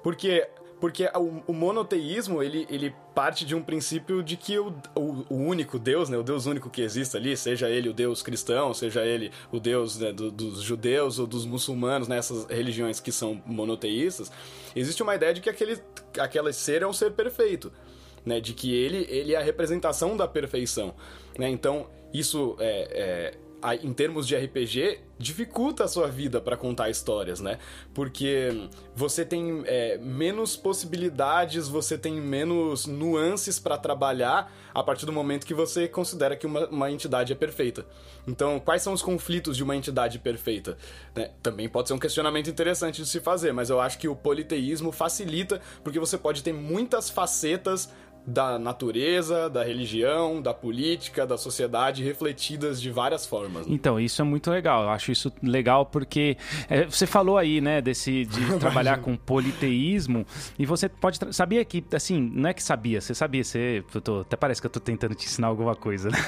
[0.02, 0.48] Porque
[0.80, 5.36] porque o, o, monoteísmo, ele, ele parte de um princípio de que o, o, o,
[5.36, 9.04] único Deus, né, o Deus único que existe ali, seja ele o Deus cristão, seja
[9.04, 13.42] ele o Deus né, do, dos judeus ou dos muçulmanos, nessas né, religiões que são
[13.44, 14.32] monoteístas,
[14.74, 15.78] existe uma ideia de que aquele,
[16.18, 17.70] aquele ser é um ser perfeito.
[18.24, 20.94] Né, de que ele, ele é a representação da perfeição.
[21.38, 21.48] Né?
[21.48, 23.49] Então, isso é, é
[23.82, 27.58] em termos de RPG, dificulta a sua vida para contar histórias, né?
[27.92, 35.12] Porque você tem é, menos possibilidades, você tem menos nuances para trabalhar a partir do
[35.12, 37.86] momento que você considera que uma, uma, entidade é perfeita.
[38.26, 40.78] Então, quais são os conflitos de uma entidade perfeita?
[41.14, 41.30] Né?
[41.42, 44.90] Também pode ser um questionamento interessante de se fazer, mas eu acho que o politeísmo
[44.90, 47.90] facilita porque você pode ter muitas facetas
[48.26, 53.66] da natureza, da religião, da política, da sociedade refletidas de várias formas.
[53.66, 53.74] Né?
[53.74, 54.84] Então, isso é muito legal.
[54.84, 56.36] Eu acho isso legal porque
[56.68, 60.26] é, você falou aí, né, desse de trabalhar com politeísmo
[60.58, 64.36] e você pode sabia que assim, não é que sabia, você sabia, você tô, até
[64.36, 66.10] parece que eu tô tentando te ensinar alguma coisa.
[66.10, 66.18] Né?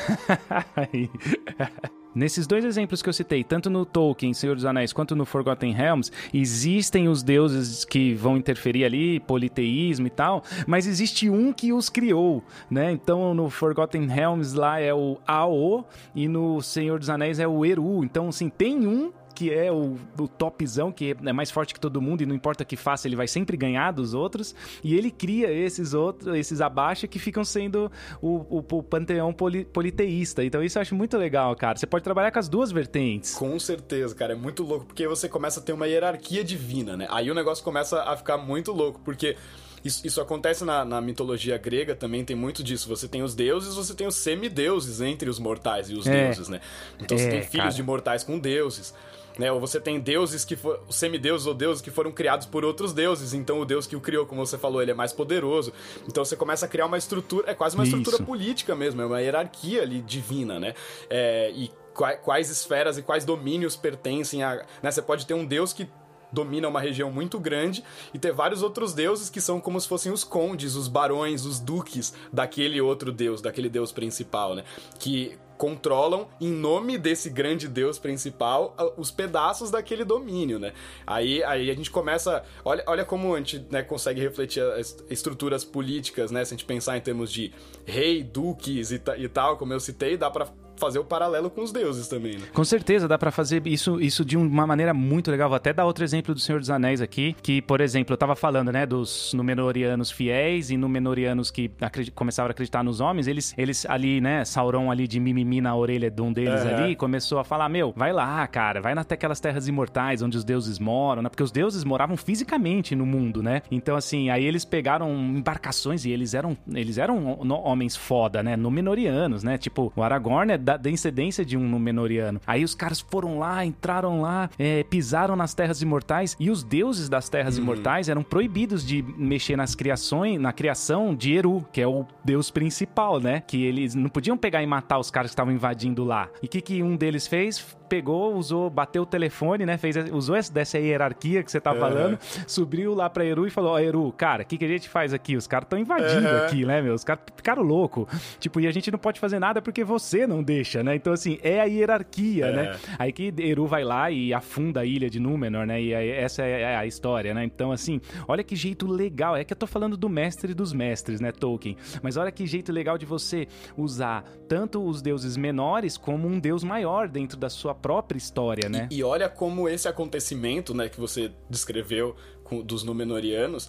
[2.15, 5.73] Nesses dois exemplos que eu citei, tanto no Tolkien, Senhor dos Anéis, quanto no Forgotten
[5.73, 11.73] Realms, existem os deuses que vão interferir ali, politeísmo e tal, mas existe um que
[11.73, 12.93] os criou, né?
[12.93, 17.65] Então no Forgotten Realms lá é o Ao e no Senhor dos Anéis é o
[17.65, 18.05] Eru.
[18.05, 22.01] Então, assim, tem um que é o, o topzão, que é mais forte que todo
[22.01, 24.55] mundo e não importa o que faça, ele vai sempre ganhar dos outros.
[24.83, 27.91] E ele cria esses outros, esses abaixo que ficam sendo
[28.21, 30.45] o, o, o panteão poli, politeísta.
[30.45, 31.79] Então isso eu acho muito legal, cara.
[31.79, 33.35] Você pode trabalhar com as duas vertentes.
[33.35, 34.33] Com certeza, cara.
[34.33, 37.07] É muito louco, porque você começa a ter uma hierarquia divina, né?
[37.11, 39.37] Aí o negócio começa a ficar muito louco, porque
[39.85, 42.89] isso, isso acontece na, na, mitologia grega também, tem muito disso.
[42.89, 46.27] Você tem os deuses, você tem os semideuses entre os mortais e os é.
[46.27, 46.61] deuses, né?
[47.01, 47.75] Então é, você tem filhos cara.
[47.75, 48.95] de mortais com deuses.
[49.39, 49.51] Né?
[49.51, 50.81] Ou você tem deuses que foram.
[50.91, 53.35] semideuses ou deuses que foram criados por outros deuses.
[53.35, 55.73] Então o deus que o criou, como você falou, ele é mais poderoso.
[56.07, 57.51] Então você começa a criar uma estrutura.
[57.51, 57.97] É quase uma Isso.
[57.97, 60.75] estrutura política mesmo, é uma hierarquia ali divina, né?
[61.09, 64.65] É, e quais esferas e quais domínios pertencem a.
[64.83, 64.91] Né?
[64.91, 65.89] Você pode ter um deus que
[66.33, 70.11] domina uma região muito grande e ter vários outros deuses que são como se fossem
[70.11, 74.65] os condes, os barões, os duques daquele outro deus, daquele deus principal, né?
[74.99, 80.73] Que controlam, em nome desse grande deus principal, os pedaços daquele domínio, né?
[81.07, 82.43] Aí, aí a gente começa.
[82.65, 86.45] Olha, olha como a gente né, consegue refletir as estruturas políticas, né?
[86.45, 87.53] Se a gente pensar em termos de
[87.87, 91.73] rei, duques e, e tal, como eu citei, dá para fazer o paralelo com os
[91.73, 92.47] deuses também, né?
[92.53, 95.49] Com certeza, dá para fazer isso, isso de uma maneira muito legal.
[95.49, 98.35] Vou até dar outro exemplo do Senhor dos Anéis aqui, que, por exemplo, eu tava
[98.35, 101.71] falando, né, dos Númenóreanos fiéis e Númenóreanos que
[102.15, 106.11] começaram a acreditar nos homens, eles, eles ali, né, Sauron ali de mimimi na orelha
[106.11, 109.69] de um deles ali, começou a falar, meu, vai lá, cara, vai até aquelas terras
[109.69, 111.29] imortais onde os deuses moram, né?
[111.29, 113.63] Porque os deuses moravam fisicamente no mundo, né?
[113.71, 118.57] Então, assim, aí eles pegaram embarcações e eles eram, eles eram homens foda, né?
[118.57, 119.59] Númenóreanos, né?
[119.59, 122.41] Tipo, o Aragorn é da, da incidência de um Númenoriano.
[122.47, 127.09] Aí os caras foram lá, entraram lá, é, pisaram nas terras imortais e os deuses
[127.09, 127.65] das terras uhum.
[127.65, 132.51] imortais eram proibidos de mexer nas criações, na criação de Eru, que é o deus
[132.51, 133.43] principal, né?
[133.47, 136.29] Que eles não podiam pegar e matar os caras que estavam invadindo lá.
[136.43, 137.77] E o que, que um deles fez?
[137.93, 139.77] Pegou, usou, bateu o telefone, né?
[139.77, 143.73] Fez, usou essa, dessa hierarquia que você tá falando, subiu lá pra Eru e falou:
[143.73, 145.37] Ó, oh, Eru, cara, o que, que a gente faz aqui?
[145.37, 146.37] Os caras estão invadindo uhum.
[146.39, 146.95] aqui, né, meu?
[146.95, 148.07] Os caras ficaram loucos.
[148.41, 150.95] Tipo, e a gente não pode fazer nada porque você não deixa, né?
[150.95, 152.53] Então, assim, é a hierarquia, é.
[152.53, 152.77] né?
[152.99, 155.83] Aí que Eru vai lá e afunda a ilha de Númenor, né?
[155.83, 157.45] E aí, essa é a história, né?
[157.45, 159.37] Então, assim, olha que jeito legal.
[159.37, 161.77] É que eu tô falando do mestre dos mestres, né, Tolkien?
[162.03, 166.65] Mas olha que jeito legal de você usar tanto os deuses menores como um deus
[166.65, 168.89] maior dentro da sua própria história, né?
[168.91, 173.69] E, e olha como esse acontecimento, né, que você descreveu com, dos Númenóreanos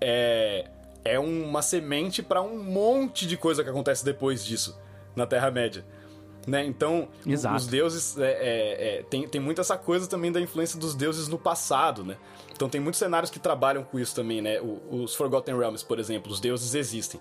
[0.00, 0.68] é,
[1.04, 4.78] é uma semente para um monte de coisa que acontece depois disso
[5.14, 5.84] na Terra-média.
[6.46, 6.64] Né?
[6.64, 7.56] Então, Exato.
[7.56, 8.18] os deuses.
[8.18, 12.02] É, é, é, tem, tem muito essa coisa também da influência dos deuses no passado,
[12.02, 12.16] né?
[12.50, 14.58] Então, tem muitos cenários que trabalham com isso também, né?
[14.90, 17.20] os Forgotten Realms, por exemplo, os deuses existem.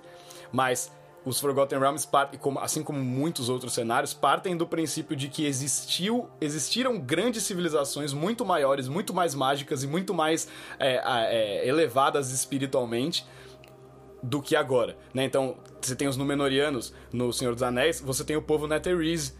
[0.52, 0.91] Mas
[1.25, 2.08] os Forgotten Realms,
[2.62, 8.45] assim como muitos outros cenários, partem do princípio de que existiu, existiram grandes civilizações muito
[8.45, 10.47] maiores, muito mais mágicas e muito mais
[10.79, 13.25] é, é, elevadas espiritualmente
[14.21, 15.23] do que agora, né?
[15.23, 19.34] Então, você tem os Númenóreanos no Senhor dos Anéis, você tem o povo Netherese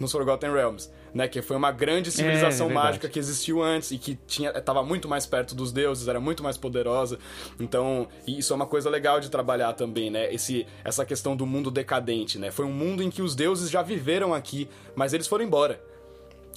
[0.00, 1.28] nos Forgotten Realms né?
[1.28, 4.50] Que foi uma grande é, civilização é, é mágica que existiu antes e que tinha
[4.50, 7.18] estava muito mais perto dos deuses, era muito mais poderosa.
[7.60, 10.32] Então, isso é uma coisa legal de trabalhar também, né?
[10.32, 12.50] Esse, essa questão do mundo decadente, né?
[12.50, 15.80] Foi um mundo em que os deuses já viveram aqui, mas eles foram embora.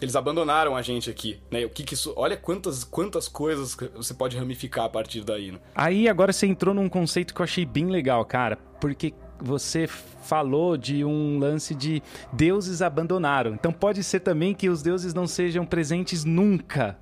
[0.02, 1.66] Eles abandonaram a gente aqui, né?
[1.66, 2.14] O que, que isso.
[2.18, 5.60] Olha quantas, quantas coisas você pode ramificar a partir daí, né?
[5.74, 8.58] Aí agora você entrou num conceito que eu achei bem legal, cara.
[8.82, 13.54] Porque você falou de um lance de deuses abandonaram.
[13.54, 16.98] Então pode ser também que os deuses não sejam presentes nunca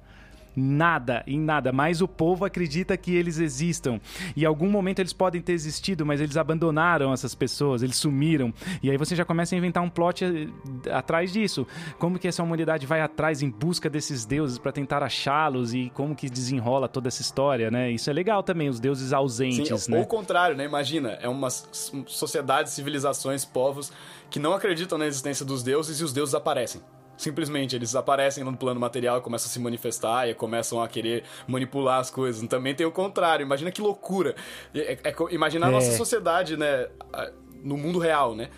[0.55, 3.99] nada, em nada, mas o povo acredita que eles existam.
[4.35, 8.53] E em algum momento eles podem ter existido, mas eles abandonaram essas pessoas, eles sumiram.
[8.81, 11.67] E aí você já começa a inventar um plot eh, atrás disso.
[11.97, 16.15] Como que essa humanidade vai atrás em busca desses deuses para tentar achá-los e como
[16.15, 17.91] que desenrola toda essa história, né?
[17.91, 19.97] Isso é legal também, os deuses ausentes, Sim, né?
[19.97, 20.65] Ou o contrário, né?
[20.65, 23.91] Imagina, é uma sociedade, civilizações, povos
[24.29, 26.81] que não acreditam na existência dos deuses e os deuses aparecem.
[27.15, 31.99] Simplesmente, eles aparecem no plano material começam a se manifestar e começam a querer manipular
[31.99, 32.45] as coisas.
[32.47, 33.43] Também tem o contrário.
[33.43, 34.35] Imagina que loucura.
[34.73, 35.97] É, é, imagina a nossa é.
[35.97, 36.87] sociedade, né?
[37.63, 38.49] No mundo real, né?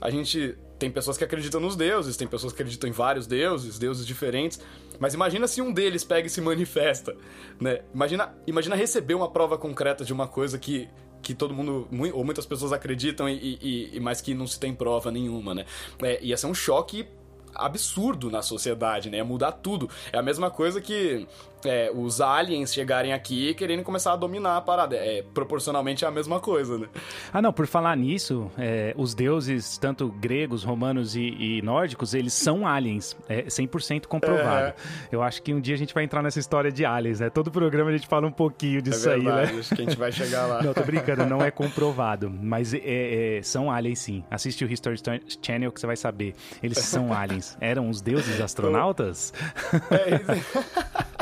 [0.00, 3.78] A gente tem pessoas que acreditam nos deuses, tem pessoas que acreditam em vários deuses,
[3.78, 4.60] deuses diferentes.
[4.98, 7.16] Mas imagina se um deles pega e se manifesta,
[7.60, 7.80] né?
[7.94, 10.88] Imagina, imagina receber uma prova concreta de uma coisa que
[11.22, 14.74] que todo mundo, ou muitas pessoas acreditam, e, e, e mas que não se tem
[14.74, 15.64] prova nenhuma, né?
[16.02, 17.06] É, ia ser um choque
[17.54, 19.18] absurdo na sociedade, né?
[19.18, 19.88] Ia mudar tudo.
[20.12, 21.26] É a mesma coisa que
[21.64, 24.96] é, os aliens chegarem aqui e querendo começar a dominar a parada.
[24.96, 26.88] É proporcionalmente a mesma coisa, né?
[27.32, 32.32] Ah, não, por falar nisso, é, os deuses, tanto gregos, romanos e, e, nórdicos, eles
[32.32, 33.16] são aliens.
[33.28, 34.66] É 100% comprovado.
[34.66, 34.74] É.
[35.10, 37.30] Eu acho que um dia a gente vai entrar nessa história de aliens, né?
[37.30, 39.60] Todo programa a gente fala um pouquinho é disso verdade, aí, né?
[39.60, 40.62] Acho que a gente vai chegar lá.
[40.64, 42.30] não, tô brincando, não é comprovado.
[42.30, 44.24] Mas é, é, são aliens, sim.
[44.30, 44.96] Assiste o History
[45.42, 46.34] Channel que você vai saber.
[46.62, 47.56] Eles são aliens.
[47.60, 49.32] Eram os deuses astronautas?
[49.90, 50.58] É, isso.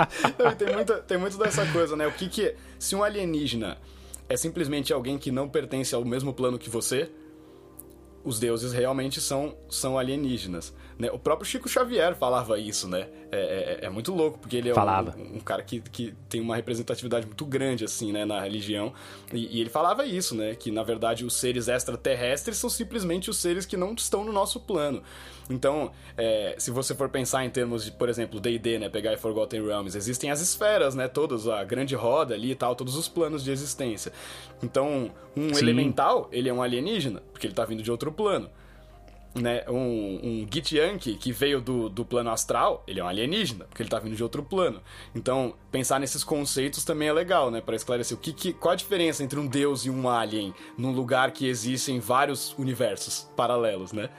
[0.58, 2.06] Tem, muita, tem muito dessa coisa, né?
[2.06, 2.54] O que que...
[2.78, 3.78] Se um alienígena
[4.28, 7.10] é simplesmente alguém que não pertence ao mesmo plano que você,
[8.24, 10.72] os deuses realmente são, são alienígenas.
[11.00, 11.10] Né?
[11.10, 13.08] O próprio Chico Xavier falava isso, né?
[13.32, 16.54] É, é, é muito louco, porque ele é um, um, cara que, que tem uma
[16.54, 18.92] representatividade muito grande, assim, né, na religião.
[19.32, 20.54] E, e, ele falava isso, né?
[20.54, 24.60] Que, na verdade, os seres extraterrestres são simplesmente os seres que não estão no nosso
[24.60, 25.02] plano.
[25.48, 28.90] Então, é, se você for pensar em termos de, por exemplo, D&D, né?
[28.90, 31.08] Pegar e Forgotten Realms, existem as esferas, né?
[31.08, 34.12] Todas, a grande roda ali e tal, todos os planos de existência.
[34.62, 35.62] Então, um Sim.
[35.62, 38.50] elemental, ele é um alienígena, porque ele tá vindo de outro plano
[39.34, 43.64] né, um, um Git Yankee que veio do, do plano astral, ele é um alienígena,
[43.64, 44.80] porque ele tá vindo de outro plano.
[45.14, 48.76] Então, pensar nesses conceitos também é legal, né, para esclarecer o que, que, qual a
[48.76, 54.10] diferença entre um deus e um alien num lugar que existem vários universos paralelos, né?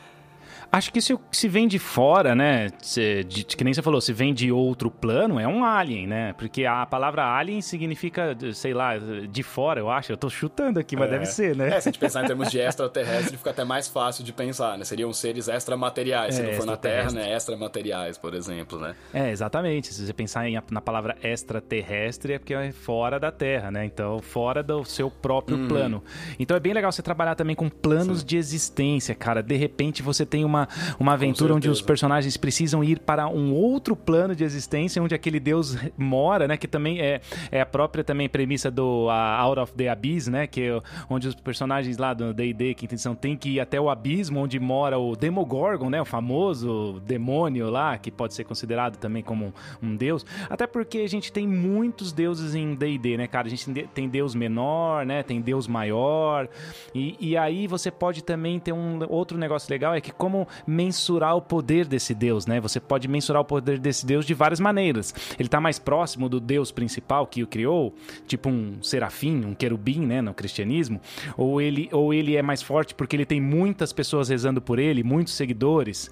[0.71, 2.69] Acho que se, se vem de fora, né?
[2.81, 6.33] Se, de, que nem você falou, se vem de outro plano, é um alien, né?
[6.37, 10.13] Porque a palavra alien significa, sei lá, de fora, eu acho.
[10.13, 11.11] Eu tô chutando aqui, mas é.
[11.11, 11.75] deve ser, né?
[11.75, 14.77] É, se a gente pensar em termos de extraterrestre, fica até mais fácil de pensar,
[14.77, 14.85] né?
[14.85, 17.35] Seriam seres extramateriais, se é, não for na Terra, né?
[17.35, 18.95] Extramateriais, por exemplo, né?
[19.13, 19.93] É, exatamente.
[19.93, 23.83] Se você pensar em, na palavra extraterrestre, é porque é fora da Terra, né?
[23.83, 25.67] Então, fora do seu próprio hum.
[25.67, 26.01] plano.
[26.39, 28.25] Então, é bem legal você trabalhar também com planos Sim.
[28.25, 29.43] de existência, cara.
[29.43, 30.67] De repente, você tem uma uma,
[30.99, 35.39] uma aventura onde os personagens precisam ir para um outro plano de existência onde aquele
[35.39, 36.57] deus mora, né?
[36.57, 37.21] Que também é,
[37.51, 40.47] é a própria também premissa do uh, Out of the Abyss, né?
[40.47, 43.89] Que é onde os personagens lá do D&D, que intenção tem que ir até o
[43.89, 46.01] abismo onde mora o Demogorgon, né?
[46.01, 50.25] O famoso demônio lá, que pode ser considerado também como um deus.
[50.49, 53.47] Até porque a gente tem muitos deuses em D&D, né, cara?
[53.47, 55.23] A gente tem deus menor, né?
[55.23, 56.47] Tem deus maior.
[56.93, 61.35] E, e aí você pode também ter um outro negócio legal, é que como mensurar
[61.35, 62.59] o poder desse Deus, né?
[62.59, 65.13] Você pode mensurar o poder desse Deus de várias maneiras.
[65.37, 67.93] Ele está mais próximo do Deus principal que o criou,
[68.27, 70.99] tipo um serafim, um querubim, né, no cristianismo,
[71.37, 75.03] ou ele, ou ele é mais forte porque ele tem muitas pessoas rezando por ele,
[75.03, 76.09] muitos seguidores.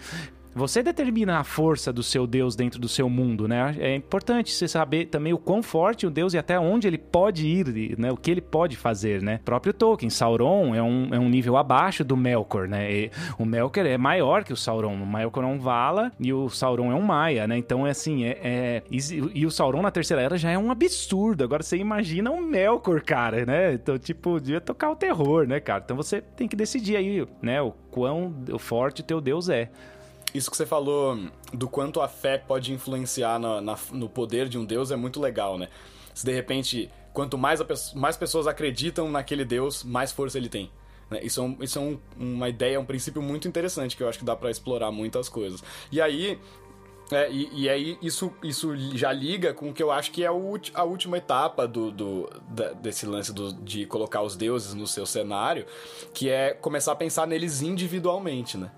[0.56, 3.76] Você determina a força do seu Deus dentro do seu mundo, né?
[3.80, 7.48] É importante você saber também o quão forte o Deus e até onde ele pode
[7.48, 8.12] ir, né?
[8.12, 9.40] O que ele pode fazer, né?
[9.42, 12.92] O próprio Tolkien, Sauron é um, é um nível abaixo do Melkor, né?
[12.92, 14.96] E o Melkor é maior que o Sauron.
[14.96, 17.58] O Melkor é um Vala e o Sauron é um Maia, né?
[17.58, 18.84] Então é assim, é, é...
[18.90, 21.44] E, o Sauron na Terceira Era já é um absurdo.
[21.44, 23.74] Agora você imagina um Melkor, cara, né?
[23.74, 25.84] Então, tipo, devia tocar o terror, né, cara?
[25.86, 27.62] Então você tem que decidir aí, né?
[27.62, 29.70] O quão forte o teu Deus é
[30.34, 31.18] isso que você falou
[31.54, 35.20] do quanto a fé pode influenciar na, na, no poder de um Deus é muito
[35.20, 35.70] legal, né?
[36.14, 37.62] Se de repente, quanto mais,
[37.96, 40.70] mais pessoas acreditam naquele Deus, mais força ele tem.
[41.10, 41.22] Né?
[41.24, 44.20] Isso é, um, isso é um, uma ideia, um princípio muito interessante que eu acho
[44.20, 45.64] que dá para explorar muitas coisas.
[45.92, 46.40] E aí,
[47.12, 50.28] é, e, e, aí isso, isso já liga com o que eu acho que é
[50.28, 55.06] a última etapa do, do da, desse lance do, de colocar os deuses no seu
[55.06, 55.66] cenário,
[56.14, 58.72] que é começar a pensar neles individualmente, né?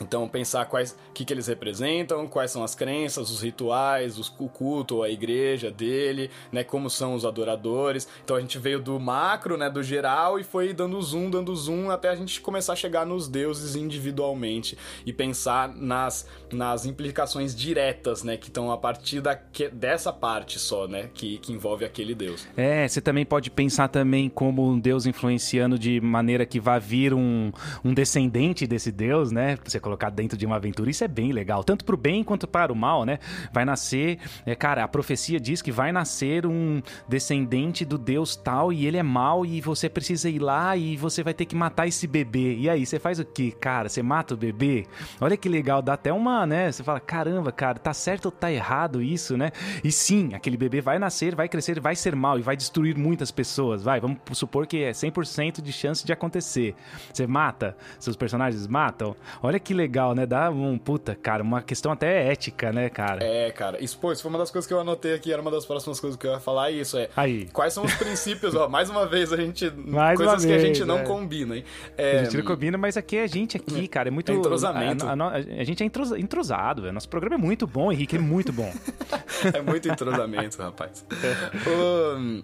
[0.00, 4.48] Então, pensar quais que, que eles representam, quais são as crenças, os rituais, os, o
[4.48, 6.64] culto, a igreja dele, né?
[6.64, 8.08] Como são os adoradores.
[8.24, 9.68] Então, a gente veio do macro, né?
[9.68, 13.28] Do geral e foi dando zoom, dando zoom, até a gente começar a chegar nos
[13.28, 18.38] deuses individualmente e pensar nas, nas implicações diretas, né?
[18.38, 21.10] Que estão a partir da, que, dessa parte só, né?
[21.12, 22.48] Que, que envolve aquele deus.
[22.56, 27.12] É, você também pode pensar também como um deus influenciando de maneira que vai vir
[27.12, 27.52] um,
[27.84, 29.58] um descendente desse deus, né?
[29.62, 30.88] Você colocar dentro de uma aventura.
[30.88, 33.18] Isso é bem legal, tanto para o bem quanto para o mal, né?
[33.52, 38.72] Vai nascer, é, cara, a profecia diz que vai nascer um descendente do Deus tal
[38.72, 41.88] e ele é mal e você precisa ir lá e você vai ter que matar
[41.88, 42.54] esse bebê.
[42.56, 43.88] E aí, você faz o que, cara?
[43.88, 44.86] Você mata o bebê?
[45.20, 46.70] Olha que legal, dá até uma, né?
[46.70, 49.50] Você fala, caramba, cara, tá certo ou tá errado isso, né?
[49.82, 53.32] E sim, aquele bebê vai nascer, vai crescer, vai ser mal e vai destruir muitas
[53.32, 53.82] pessoas.
[53.82, 56.76] Vai, vamos supor que é 100% de chance de acontecer.
[57.12, 59.16] Você mata, seus personagens matam.
[59.42, 60.26] Olha que legal, né?
[60.26, 63.24] Dá um puta, cara, uma questão até ética, né, cara?
[63.24, 63.82] É, cara.
[63.82, 65.98] Isso, pô, isso foi uma das coisas que eu anotei aqui, era uma das próximas
[65.98, 67.08] coisas que eu ia falar, isso é.
[67.16, 67.48] Aí.
[67.52, 70.84] Quais são os princípios, ó, mais uma vez a gente mais coisas que a gente
[70.84, 71.02] não é.
[71.04, 71.64] combina, hein?
[71.96, 74.34] É, a gente não combina, mas aqui é a gente aqui, cara, é muito é
[74.34, 75.06] entrosamento.
[75.06, 76.94] A, a, a, a gente é entrosado, velho.
[76.94, 78.72] Nosso programa é muito bom, Henrique, é muito bom.
[79.52, 81.04] é muito entrosamento, rapaz.
[81.66, 82.42] um...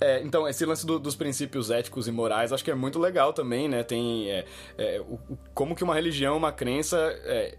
[0.00, 3.32] É, então, esse lance do, dos princípios éticos e morais acho que é muito legal
[3.32, 3.82] também, né?
[3.82, 4.44] Tem é,
[4.76, 5.18] é, o,
[5.54, 7.56] como que uma religião, uma crença é,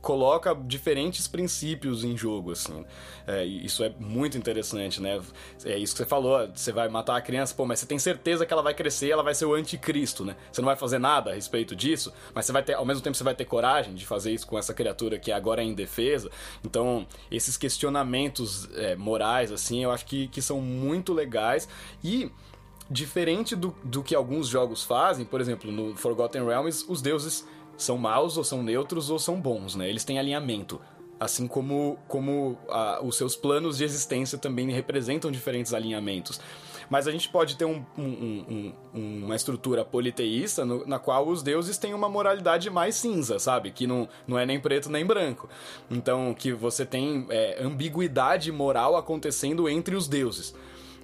[0.00, 2.84] coloca diferentes princípios em jogo, assim.
[3.26, 5.20] É, isso é muito interessante, né?
[5.64, 8.46] É isso que você falou, você vai matar a criança, pô, mas você tem certeza
[8.46, 10.36] que ela vai crescer, ela vai ser o anticristo, né?
[10.50, 13.16] Você não vai fazer nada a respeito disso, mas você vai ter, ao mesmo tempo
[13.16, 16.30] você vai ter coragem de fazer isso com essa criatura que agora é indefesa.
[16.64, 21.68] Então, esses questionamentos é, morais, assim, eu acho que, que são muito legais
[22.02, 22.30] e
[22.90, 27.46] diferente do, do que alguns jogos fazem, por exemplo, no Forgotten Realms, os deuses
[27.78, 29.88] são maus ou são neutros ou são bons, né?
[29.88, 30.78] Eles têm alinhamento.
[31.18, 36.40] Assim como, como a, os seus planos de existência também representam diferentes alinhamentos.
[36.90, 41.42] Mas a gente pode ter um, um, um, uma estrutura politeísta no, na qual os
[41.42, 43.70] deuses têm uma moralidade mais cinza, sabe?
[43.70, 45.48] Que não, não é nem preto nem branco.
[45.90, 50.54] Então, que você tem é, ambiguidade moral acontecendo entre os deuses.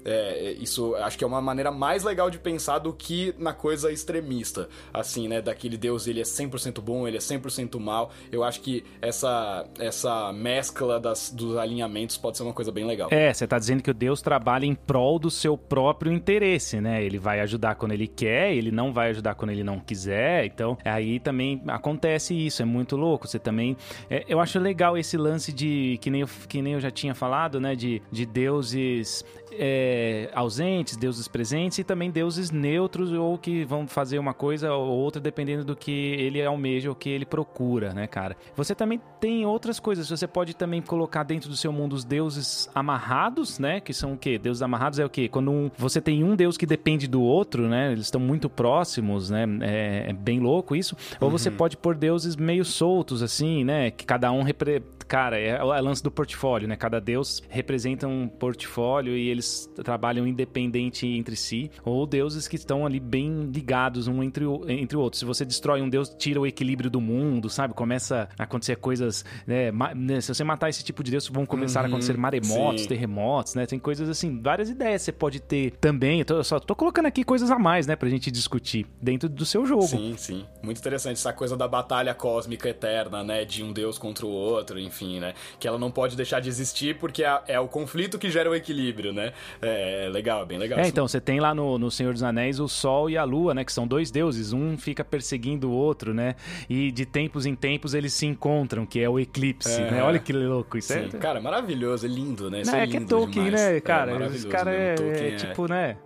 [0.05, 3.90] É, isso acho que é uma maneira mais legal de pensar do que na coisa
[3.90, 5.40] extremista, assim, né?
[5.40, 8.11] Daquele Deus, ele é 100% bom, ele é 100% mal.
[8.30, 13.09] Eu acho que essa, essa mescla das, dos alinhamentos pode ser uma coisa bem legal.
[13.11, 17.02] É, você tá dizendo que o Deus trabalha em prol do seu próprio interesse, né?
[17.02, 20.44] Ele vai ajudar quando ele quer, ele não vai ajudar quando ele não quiser.
[20.44, 23.26] Então, aí também acontece isso, é muito louco.
[23.26, 23.76] Você também.
[24.11, 25.98] É, eu acho legal esse lance de.
[26.00, 27.74] Que nem eu, que nem eu já tinha falado, né?
[27.74, 29.24] De, de deuses
[29.59, 29.93] é,
[30.32, 35.20] ausentes, deuses presentes e também deuses neutros ou que vão fazer uma coisa ou outra
[35.20, 38.36] dependendo do que ele almeja ou que ele procura, né, cara?
[38.57, 40.09] Você também tem outras coisas.
[40.09, 43.80] Você pode também colocar dentro do seu mundo os deuses amarrados, né?
[43.80, 44.38] Que são o quê?
[44.38, 45.28] Deuses amarrados é o quê?
[45.28, 47.92] Quando um, você tem um deus que depende do outro, né?
[47.92, 49.45] Eles estão muito próximos, né?
[49.62, 50.97] É, é bem louco isso.
[51.20, 51.57] Ou você uhum.
[51.57, 53.90] pode pôr deuses meio soltos, assim, né?
[53.90, 54.82] Que cada um repre...
[55.07, 56.76] Cara, é, é lance do portfólio, né?
[56.76, 62.85] Cada deus representa um portfólio e eles trabalham independente entre si, ou deuses que estão
[62.85, 65.18] ali bem ligados um entre o, entre o outro.
[65.18, 67.74] Se você destrói um deus, tira o equilíbrio do mundo, sabe?
[67.74, 69.24] Começa a acontecer coisas.
[69.47, 69.70] Né?
[69.95, 70.20] né?
[70.20, 72.89] Se você matar esse tipo de deus, vão começar uhum, a acontecer maremotos, sim.
[72.89, 73.66] terremotos, né?
[73.66, 76.20] Tem coisas assim, várias ideias você pode ter também.
[76.20, 79.28] Eu, tô, eu só tô colocando aqui coisas a mais, né, pra gente discutir dentro
[79.28, 79.87] do seu jogo.
[79.87, 80.47] Sim, sim.
[80.62, 83.45] Muito interessante essa coisa da batalha cósmica eterna, né?
[83.45, 85.35] De um deus contra o outro, enfim, né?
[85.59, 88.55] Que ela não pode deixar de existir porque é, é o conflito que gera o
[88.55, 89.32] equilíbrio, né?
[89.61, 90.79] É, é legal, é bem legal.
[90.79, 93.55] É, então, você tem lá no, no Senhor dos Anéis o Sol e a Lua,
[93.55, 93.64] né?
[93.64, 94.53] Que são dois deuses.
[94.53, 96.35] Um fica perseguindo o outro, né?
[96.68, 99.91] E de tempos em tempos eles se encontram, que é o eclipse, é.
[99.91, 100.03] né?
[100.03, 101.09] Olha que louco isso é.
[101.09, 102.62] Cara, maravilhoso, é lindo, né?
[102.64, 103.72] Não, é, é que é Tolkien, demais.
[103.75, 104.25] né, cara?
[104.25, 105.97] É Esse cara é, é, tipo, né?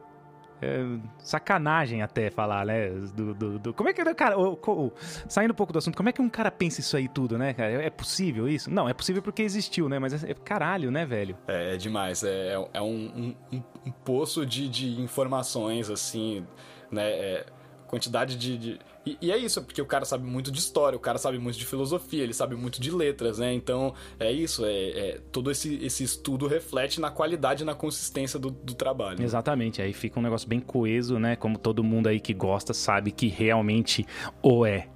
[0.60, 0.84] É,
[1.18, 2.88] sacanagem até falar, né?
[2.88, 4.92] Do, do, do, como é que, cara, o, o,
[5.28, 7.54] saindo um pouco do assunto, como é que um cara pensa isso aí tudo, né,
[7.54, 7.82] cara?
[7.82, 8.70] É possível isso?
[8.70, 9.98] Não, é possível porque existiu, né?
[9.98, 11.36] Mas é, é caralho, né, velho?
[11.46, 12.24] É, é demais.
[12.24, 16.46] É, é, é um, um, um, poço de, de informações, assim,
[16.90, 17.10] né?
[17.10, 17.46] É,
[17.86, 21.00] quantidade de, de e, e, é isso, porque o cara sabe muito de história, o
[21.00, 23.52] cara sabe muito de filosofia, ele sabe muito de letras, né?
[23.54, 28.38] Então é isso, é, é todo esse, esse estudo reflete na qualidade e na consistência
[28.38, 29.22] do, do trabalho.
[29.22, 31.36] Exatamente, aí fica um negócio bem coeso, né?
[31.36, 34.06] Como todo mundo aí que gosta sabe que realmente
[34.42, 34.88] o é.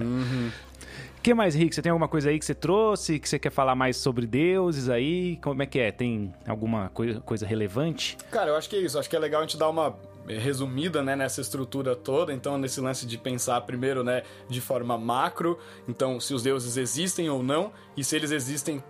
[0.00, 0.50] uhum.
[1.22, 1.74] que mais, Rick?
[1.74, 4.88] Você tem alguma coisa aí que você trouxe, que você quer falar mais sobre deuses
[4.88, 5.36] aí?
[5.42, 5.92] Como é que é?
[5.92, 8.16] Tem alguma coisa, coisa relevante?
[8.30, 8.98] Cara, eu acho que é isso.
[8.98, 9.96] Acho que é legal a gente dar uma
[10.28, 12.32] resumida né, nessa estrutura toda.
[12.32, 15.58] Então, nesse lance de pensar primeiro né, de forma macro,
[15.88, 18.82] então se os deuses existem ou não, e se eles existem,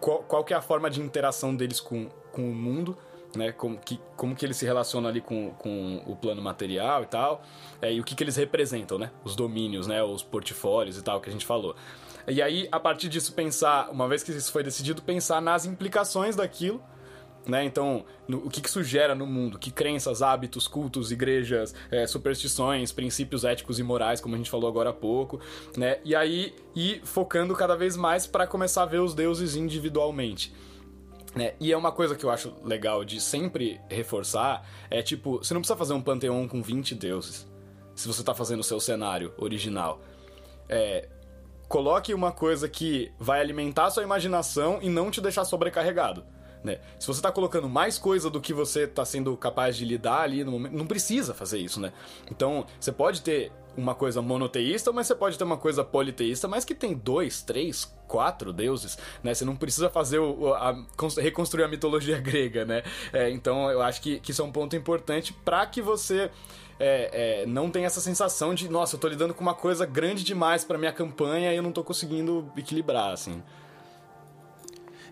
[0.00, 2.96] qual, qual que é a forma de interação deles com, com o mundo.
[3.34, 7.06] Né, como, que, como que eles se relacionam ali com, com o plano material e
[7.06, 7.42] tal,
[7.82, 9.10] é, e o que, que eles representam, né?
[9.24, 10.02] Os domínios, né?
[10.02, 11.76] Os portfólios e tal que a gente falou.
[12.26, 16.34] E aí, a partir disso, pensar, uma vez que isso foi decidido, pensar nas implicações
[16.34, 16.82] daquilo
[17.46, 17.64] né?
[17.64, 19.58] Então, no, o que, que isso gera no mundo?
[19.58, 24.68] Que crenças, hábitos, cultos, igrejas, é, superstições, princípios éticos e morais, como a gente falou
[24.68, 25.40] agora há pouco,
[25.76, 25.98] né?
[26.04, 30.52] E aí, ir focando cada vez mais para começar a ver os deuses individualmente.
[31.34, 31.52] Né?
[31.60, 35.60] E é uma coisa que eu acho legal de sempre reforçar, é tipo, você não
[35.60, 37.46] precisa fazer um panteão com 20 deuses,
[37.94, 40.00] se você tá fazendo o seu cenário original.
[40.66, 41.08] É,
[41.68, 46.24] coloque uma coisa que vai alimentar a sua imaginação e não te deixar sobrecarregado.
[46.66, 46.80] Né?
[46.98, 50.42] Se você está colocando mais coisa do que você está sendo capaz de lidar ali
[50.42, 51.92] no momento, não precisa fazer isso, né?
[52.28, 56.64] Então, você pode ter uma coisa monoteísta, mas você pode ter uma coisa politeísta, mas
[56.64, 59.32] que tem dois, três, quatro deuses, né?
[59.32, 60.76] Você não precisa fazer o, a,
[61.22, 62.82] reconstruir a mitologia grega, né?
[63.12, 66.32] É, então, eu acho que, que isso é um ponto importante para que você
[66.80, 70.24] é, é, não tenha essa sensação de, nossa, eu tô lidando com uma coisa grande
[70.24, 73.40] demais para minha campanha e eu não tô conseguindo equilibrar, assim.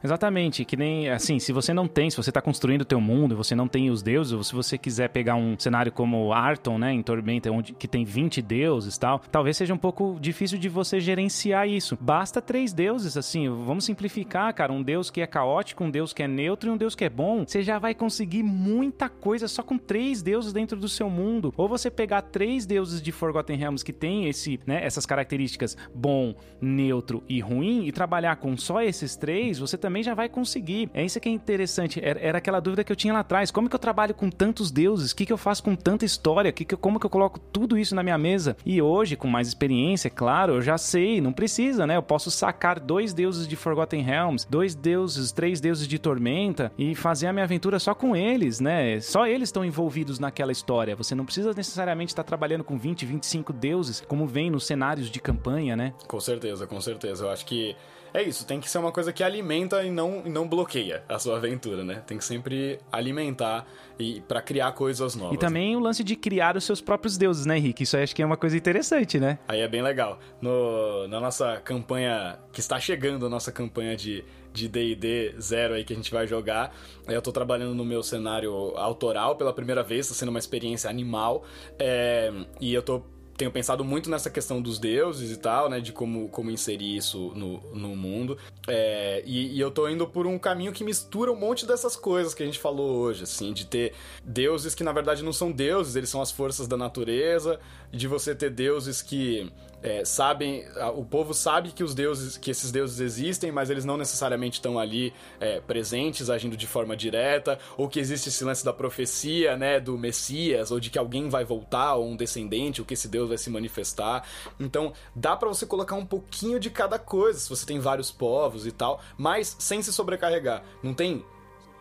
[0.04, 3.34] Exatamente, que nem assim, se você não tem, se você está construindo o teu mundo,
[3.34, 6.92] você não tem os deuses, ou se você quiser pegar um cenário como Arton, né,
[6.92, 11.00] em Tormenta, onde que tem 20 deuses, tal, talvez seja um pouco difícil de você
[11.00, 11.96] gerenciar isso.
[11.98, 16.22] Basta três deuses, assim, vamos simplificar, cara, um deus que é caótico, um deus que
[16.22, 17.46] é neutro e um deus que é bom.
[17.46, 21.54] Você já vai conseguir muita coisa só com três deuses dentro do seu mundo.
[21.56, 26.34] Ou você pegar três deuses de Forgotten Realms que tem esse, né, essas características bom,
[26.60, 30.90] neutro e ruim e trabalhar com só esses três, você também também já vai conseguir.
[30.92, 32.00] É isso que é interessante.
[32.04, 33.52] Era, era aquela dúvida que eu tinha lá atrás.
[33.52, 35.12] Como que eu trabalho com tantos deuses?
[35.12, 36.50] O que, que eu faço com tanta história?
[36.50, 38.56] Que que, como que eu coloco tudo isso na minha mesa?
[38.66, 41.96] E hoje, com mais experiência, claro, eu já sei, não precisa, né?
[41.96, 46.96] Eu posso sacar dois deuses de Forgotten Realms, dois deuses, três deuses de Tormenta e
[46.96, 48.98] fazer a minha aventura só com eles, né?
[48.98, 50.96] Só eles estão envolvidos naquela história.
[50.96, 55.20] Você não precisa necessariamente estar trabalhando com 20, 25 deuses, como vem nos cenários de
[55.20, 55.94] campanha, né?
[56.08, 57.26] Com certeza, com certeza.
[57.26, 57.76] Eu acho que
[58.14, 61.18] é isso, tem que ser uma coisa que alimenta e não, e não bloqueia a
[61.18, 62.02] sua aventura, né?
[62.06, 63.66] Tem que sempre alimentar
[63.98, 65.34] e para criar coisas novas.
[65.34, 67.82] E também o lance de criar os seus próprios deuses, né, Henrique?
[67.82, 69.40] Isso aí acho que é uma coisa interessante, né?
[69.48, 70.20] Aí é bem legal.
[70.40, 75.84] No, na nossa campanha, que está chegando, a nossa campanha de de D&D zero aí
[75.84, 76.72] que a gente vai jogar.
[77.08, 81.42] Eu tô trabalhando no meu cenário autoral pela primeira vez, tá sendo uma experiência animal.
[81.76, 83.02] É, e eu tô
[83.36, 85.80] tenho pensado muito nessa questão dos deuses e tal, né?
[85.80, 88.38] De como, como inserir isso no, no mundo.
[88.66, 92.34] É, e, e, eu tô indo por um caminho que mistura um monte dessas coisas
[92.34, 95.96] que a gente falou hoje, assim, de ter deuses que na verdade não são deuses,
[95.96, 97.58] eles são as forças da natureza,
[97.92, 99.50] de você ter deuses que
[99.84, 100.64] é, sabem,
[100.96, 104.78] o povo sabe que os deuses, que esses deuses existem, mas eles não necessariamente estão
[104.78, 109.78] ali é, presentes, agindo de forma direta, ou que existe esse lance da profecia, né,
[109.78, 113.28] do Messias, ou de que alguém vai voltar, ou um descendente, ou que esse Deus
[113.28, 114.26] vai se manifestar.
[114.58, 118.66] Então, dá para você colocar um pouquinho de cada coisa, se você tem vários povos
[118.66, 120.64] e tal, mas sem se sobrecarregar.
[120.82, 121.22] Não tem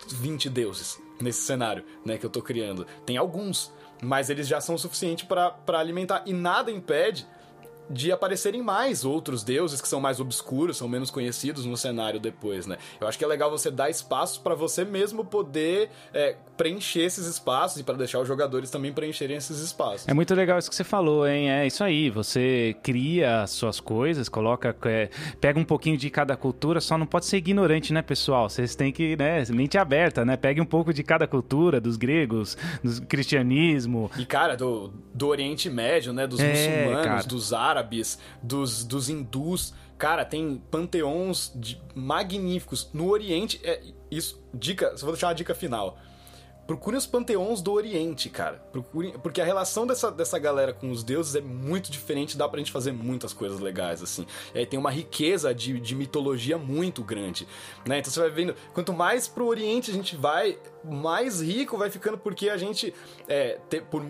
[0.09, 2.85] 20 deuses nesse cenário, né, que eu tô criando.
[3.05, 7.25] Tem alguns, mas eles já são o suficiente para alimentar e nada impede
[7.89, 12.65] de aparecerem mais outros deuses que são mais obscuros, são menos conhecidos no cenário depois,
[12.65, 12.77] né?
[12.99, 17.25] Eu acho que é legal você dar espaços para você mesmo poder é, preencher esses
[17.25, 20.07] espaços e para deixar os jogadores também preencherem esses espaços.
[20.07, 21.51] É muito legal isso que você falou, hein?
[21.51, 22.09] É isso aí.
[22.09, 25.09] Você cria suas coisas, coloca, é,
[25.39, 28.49] pega um pouquinho de cada cultura, só não pode ser ignorante, né, pessoal?
[28.49, 30.37] Vocês têm que, né, mente aberta, né?
[30.37, 34.09] Pegue um pouco de cada cultura, dos gregos, do cristianismo.
[34.17, 36.25] E cara, do, do Oriente Médio, né?
[36.25, 37.23] Dos é, muçulmanos, cara.
[37.23, 39.73] dos árabes árabes, dos, dos hindus.
[39.97, 42.89] Cara, tem panteões de, magníficos.
[42.93, 44.43] No Oriente, é isso.
[44.53, 45.97] Dica, só vou deixar uma dica final.
[46.65, 48.65] Procurem os panteões do Oriente, cara.
[49.21, 52.71] Porque a relação dessa, dessa galera com os deuses é muito diferente, dá pra gente
[52.71, 54.25] fazer muitas coisas legais, assim.
[54.55, 57.45] E tem uma riqueza de, de mitologia muito grande,
[57.85, 57.99] né?
[57.99, 62.17] Então você vai vendo, quanto mais pro Oriente a gente vai, mais rico vai ficando,
[62.17, 62.93] porque a gente,
[63.27, 64.01] é, te, por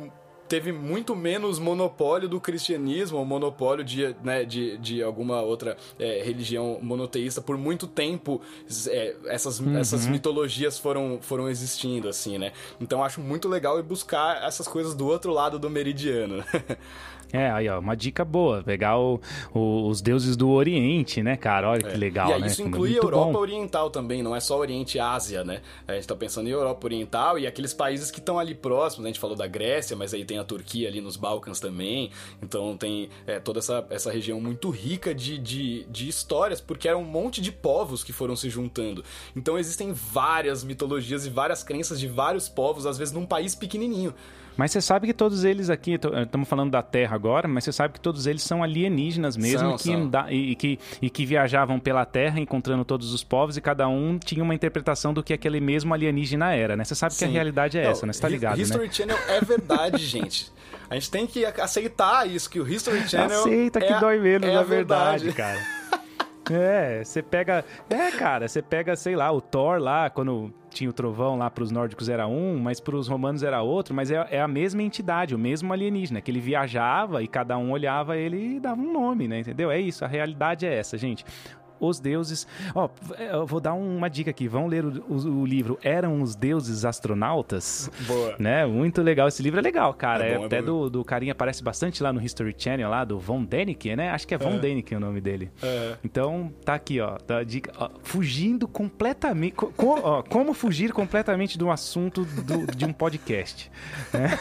[0.53, 6.21] teve muito menos monopólio do cristianismo, ou monopólio de, né, de, de alguma outra é,
[6.23, 7.41] religião monoteísta.
[7.41, 8.39] Por muito tempo,
[8.87, 9.75] é, essas, uhum.
[9.79, 12.51] essas mitologias foram, foram existindo, assim, né?
[12.79, 16.43] Então acho muito legal ir buscar essas coisas do outro lado do meridiano.
[17.33, 18.61] É, aí, ó, uma dica boa.
[18.61, 19.19] Pegar o,
[19.51, 21.71] o, os deuses do Oriente, né, cara?
[21.71, 21.91] Olha é.
[21.91, 22.47] que legal, e aí, né?
[22.47, 23.39] Isso inclui a Europa bom.
[23.39, 25.61] Oriental também, não é só Oriente e Ásia, né?
[25.87, 29.09] A gente tá pensando em Europa Oriental e aqueles países que estão ali próximos, né?
[29.09, 32.11] A gente falou da Grécia, mas aí tem a Turquia ali nos Balcãs também.
[32.39, 36.97] Então tem é, toda essa, essa região muito rica de, de, de histórias, porque era
[36.97, 39.03] um monte de povos que foram se juntando.
[39.35, 44.13] Então existem várias mitologias e várias crenças de vários povos, às vezes num país pequenininho.
[44.55, 47.93] Mas você sabe que todos eles aqui, estamos falando da Terra agora, mas você sabe
[47.93, 50.29] que todos eles são alienígenas mesmo são, que são.
[50.29, 54.17] E, e, que, e que viajavam pela Terra encontrando todos os povos e cada um
[54.19, 56.83] tinha uma interpretação do que aquele mesmo alienígena era, né?
[56.83, 57.25] Você sabe Sim.
[57.25, 58.13] que a realidade é Não, essa, né?
[58.13, 58.93] Você tá ligado, History né?
[58.93, 60.51] Channel é verdade, gente.
[60.89, 64.47] A gente tem que aceitar isso, que o History Channel Aceita que é, dói menos,
[64.47, 66.02] é na verdade, verdade cara.
[66.51, 67.63] É, você pega.
[67.89, 71.63] É, cara, você pega, sei lá, o Thor lá, quando tinha o trovão lá para
[71.63, 74.81] os nórdicos era um, mas para os romanos era outro, mas é, é, a mesma
[74.81, 78.91] entidade, o mesmo alienígena, que ele viajava e cada um olhava ele e dava um
[78.91, 79.39] nome, né?
[79.39, 79.69] Entendeu?
[79.69, 81.23] É isso, a realidade é essa, gente
[81.79, 82.47] os deuses.
[82.73, 84.47] Ó, eu vou dar uma dica aqui.
[84.47, 87.89] Vão ler o, o, o, livro Eram os Deuses Astronautas.
[88.07, 88.35] Boa.
[88.39, 88.65] Né?
[88.65, 89.27] Muito legal.
[89.27, 90.25] Esse livro é legal, cara.
[90.25, 93.19] É, bom, é até do, do carinha aparece bastante lá no History Channel, lá do
[93.19, 94.09] Von Däniken, né?
[94.09, 94.59] Acho que é Von é.
[94.59, 95.51] Däniken o nome dele.
[95.61, 95.97] É.
[96.03, 97.17] Então, tá aqui, ó.
[97.17, 99.53] Tá dica, ó, fugindo completamente.
[99.53, 103.71] Co, ó, como fugir completamente de um assunto do, de um podcast.
[104.13, 104.37] Né?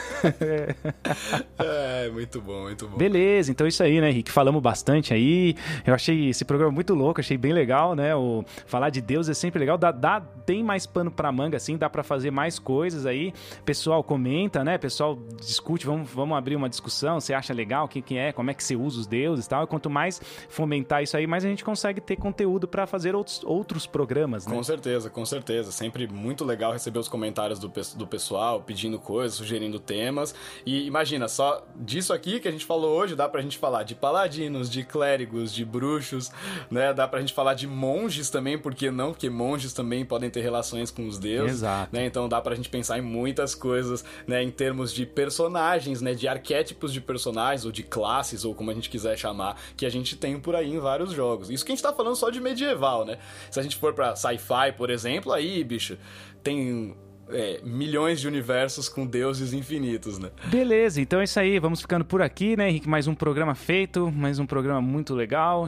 [1.58, 2.96] é, muito bom, muito bom.
[2.96, 4.30] Beleza, então é isso aí, né, Henrique?
[4.30, 5.54] Falamos bastante aí.
[5.86, 8.14] Eu achei esse programa muito louco, achei achei bem legal, né?
[8.14, 9.78] O, falar de Deus é sempre legal.
[9.78, 13.32] Dá, dá, tem mais pano pra manga, assim, dá para fazer mais coisas aí.
[13.64, 14.78] Pessoal comenta, né?
[14.78, 17.20] Pessoal discute, vamos, vamos abrir uma discussão.
[17.20, 17.88] Você acha legal?
[17.88, 18.32] Quem que é?
[18.32, 19.64] Como é que você usa os deuses e tal?
[19.64, 23.42] E quanto mais fomentar isso aí, mais a gente consegue ter conteúdo para fazer outros,
[23.44, 24.54] outros programas, né?
[24.54, 25.72] Com certeza, com certeza.
[25.72, 30.34] Sempre muito legal receber os comentários do, do pessoal, pedindo coisas, sugerindo temas.
[30.66, 33.94] E imagina, só disso aqui que a gente falou hoje, dá pra gente falar de
[33.94, 36.30] paladinos, de clérigos, de bruxos,
[36.70, 36.92] né?
[36.92, 39.12] Dá pra gente falar de monges também, porque não?
[39.12, 41.58] Porque monges também podem ter relações com os deuses.
[41.58, 41.94] Exato.
[41.94, 42.06] Né?
[42.06, 44.42] Então dá pra gente pensar em muitas coisas, né?
[44.42, 46.14] Em termos de personagens, né?
[46.14, 49.90] De arquétipos de personagens, ou de classes, ou como a gente quiser chamar, que a
[49.90, 51.50] gente tem por aí em vários jogos.
[51.50, 53.18] Isso que a gente tá falando só de medieval, né?
[53.50, 55.98] Se a gente for pra sci-fi, por exemplo, aí, bicho,
[56.42, 56.96] tem
[57.28, 60.30] é, milhões de universos com deuses infinitos, né?
[60.46, 61.58] Beleza, então é isso aí.
[61.58, 62.88] Vamos ficando por aqui, né, Henrique?
[62.88, 65.66] Mais um programa feito, mais um programa muito legal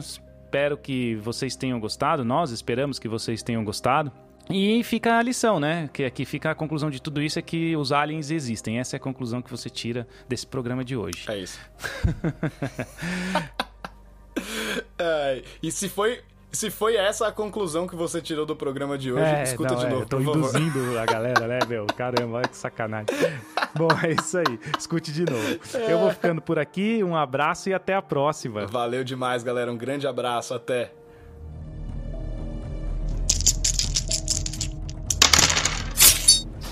[0.55, 4.09] espero que vocês tenham gostado, nós esperamos que vocês tenham gostado.
[4.49, 5.89] E fica a lição, né?
[5.91, 8.79] Que aqui fica a conclusão de tudo isso é que os aliens existem.
[8.79, 11.25] Essa é a conclusão que você tira desse programa de hoje.
[11.27, 11.59] É isso.
[14.97, 16.21] é, e se foi
[16.55, 19.79] se foi essa a conclusão que você tirou do programa de hoje, é, escuta não,
[19.81, 20.01] de é, novo.
[20.03, 20.97] Eu tô induzindo favor.
[20.97, 21.85] a galera, né, meu?
[21.85, 23.07] Caramba, olha que sacanagem.
[23.75, 24.59] Bom, é isso aí.
[24.79, 25.59] Escute de novo.
[25.73, 28.65] Eu vou ficando por aqui, um abraço e até a próxima.
[28.67, 29.69] Valeu demais, galera.
[29.69, 30.93] Um grande abraço, até.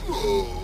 [0.10, 0.60] Oh!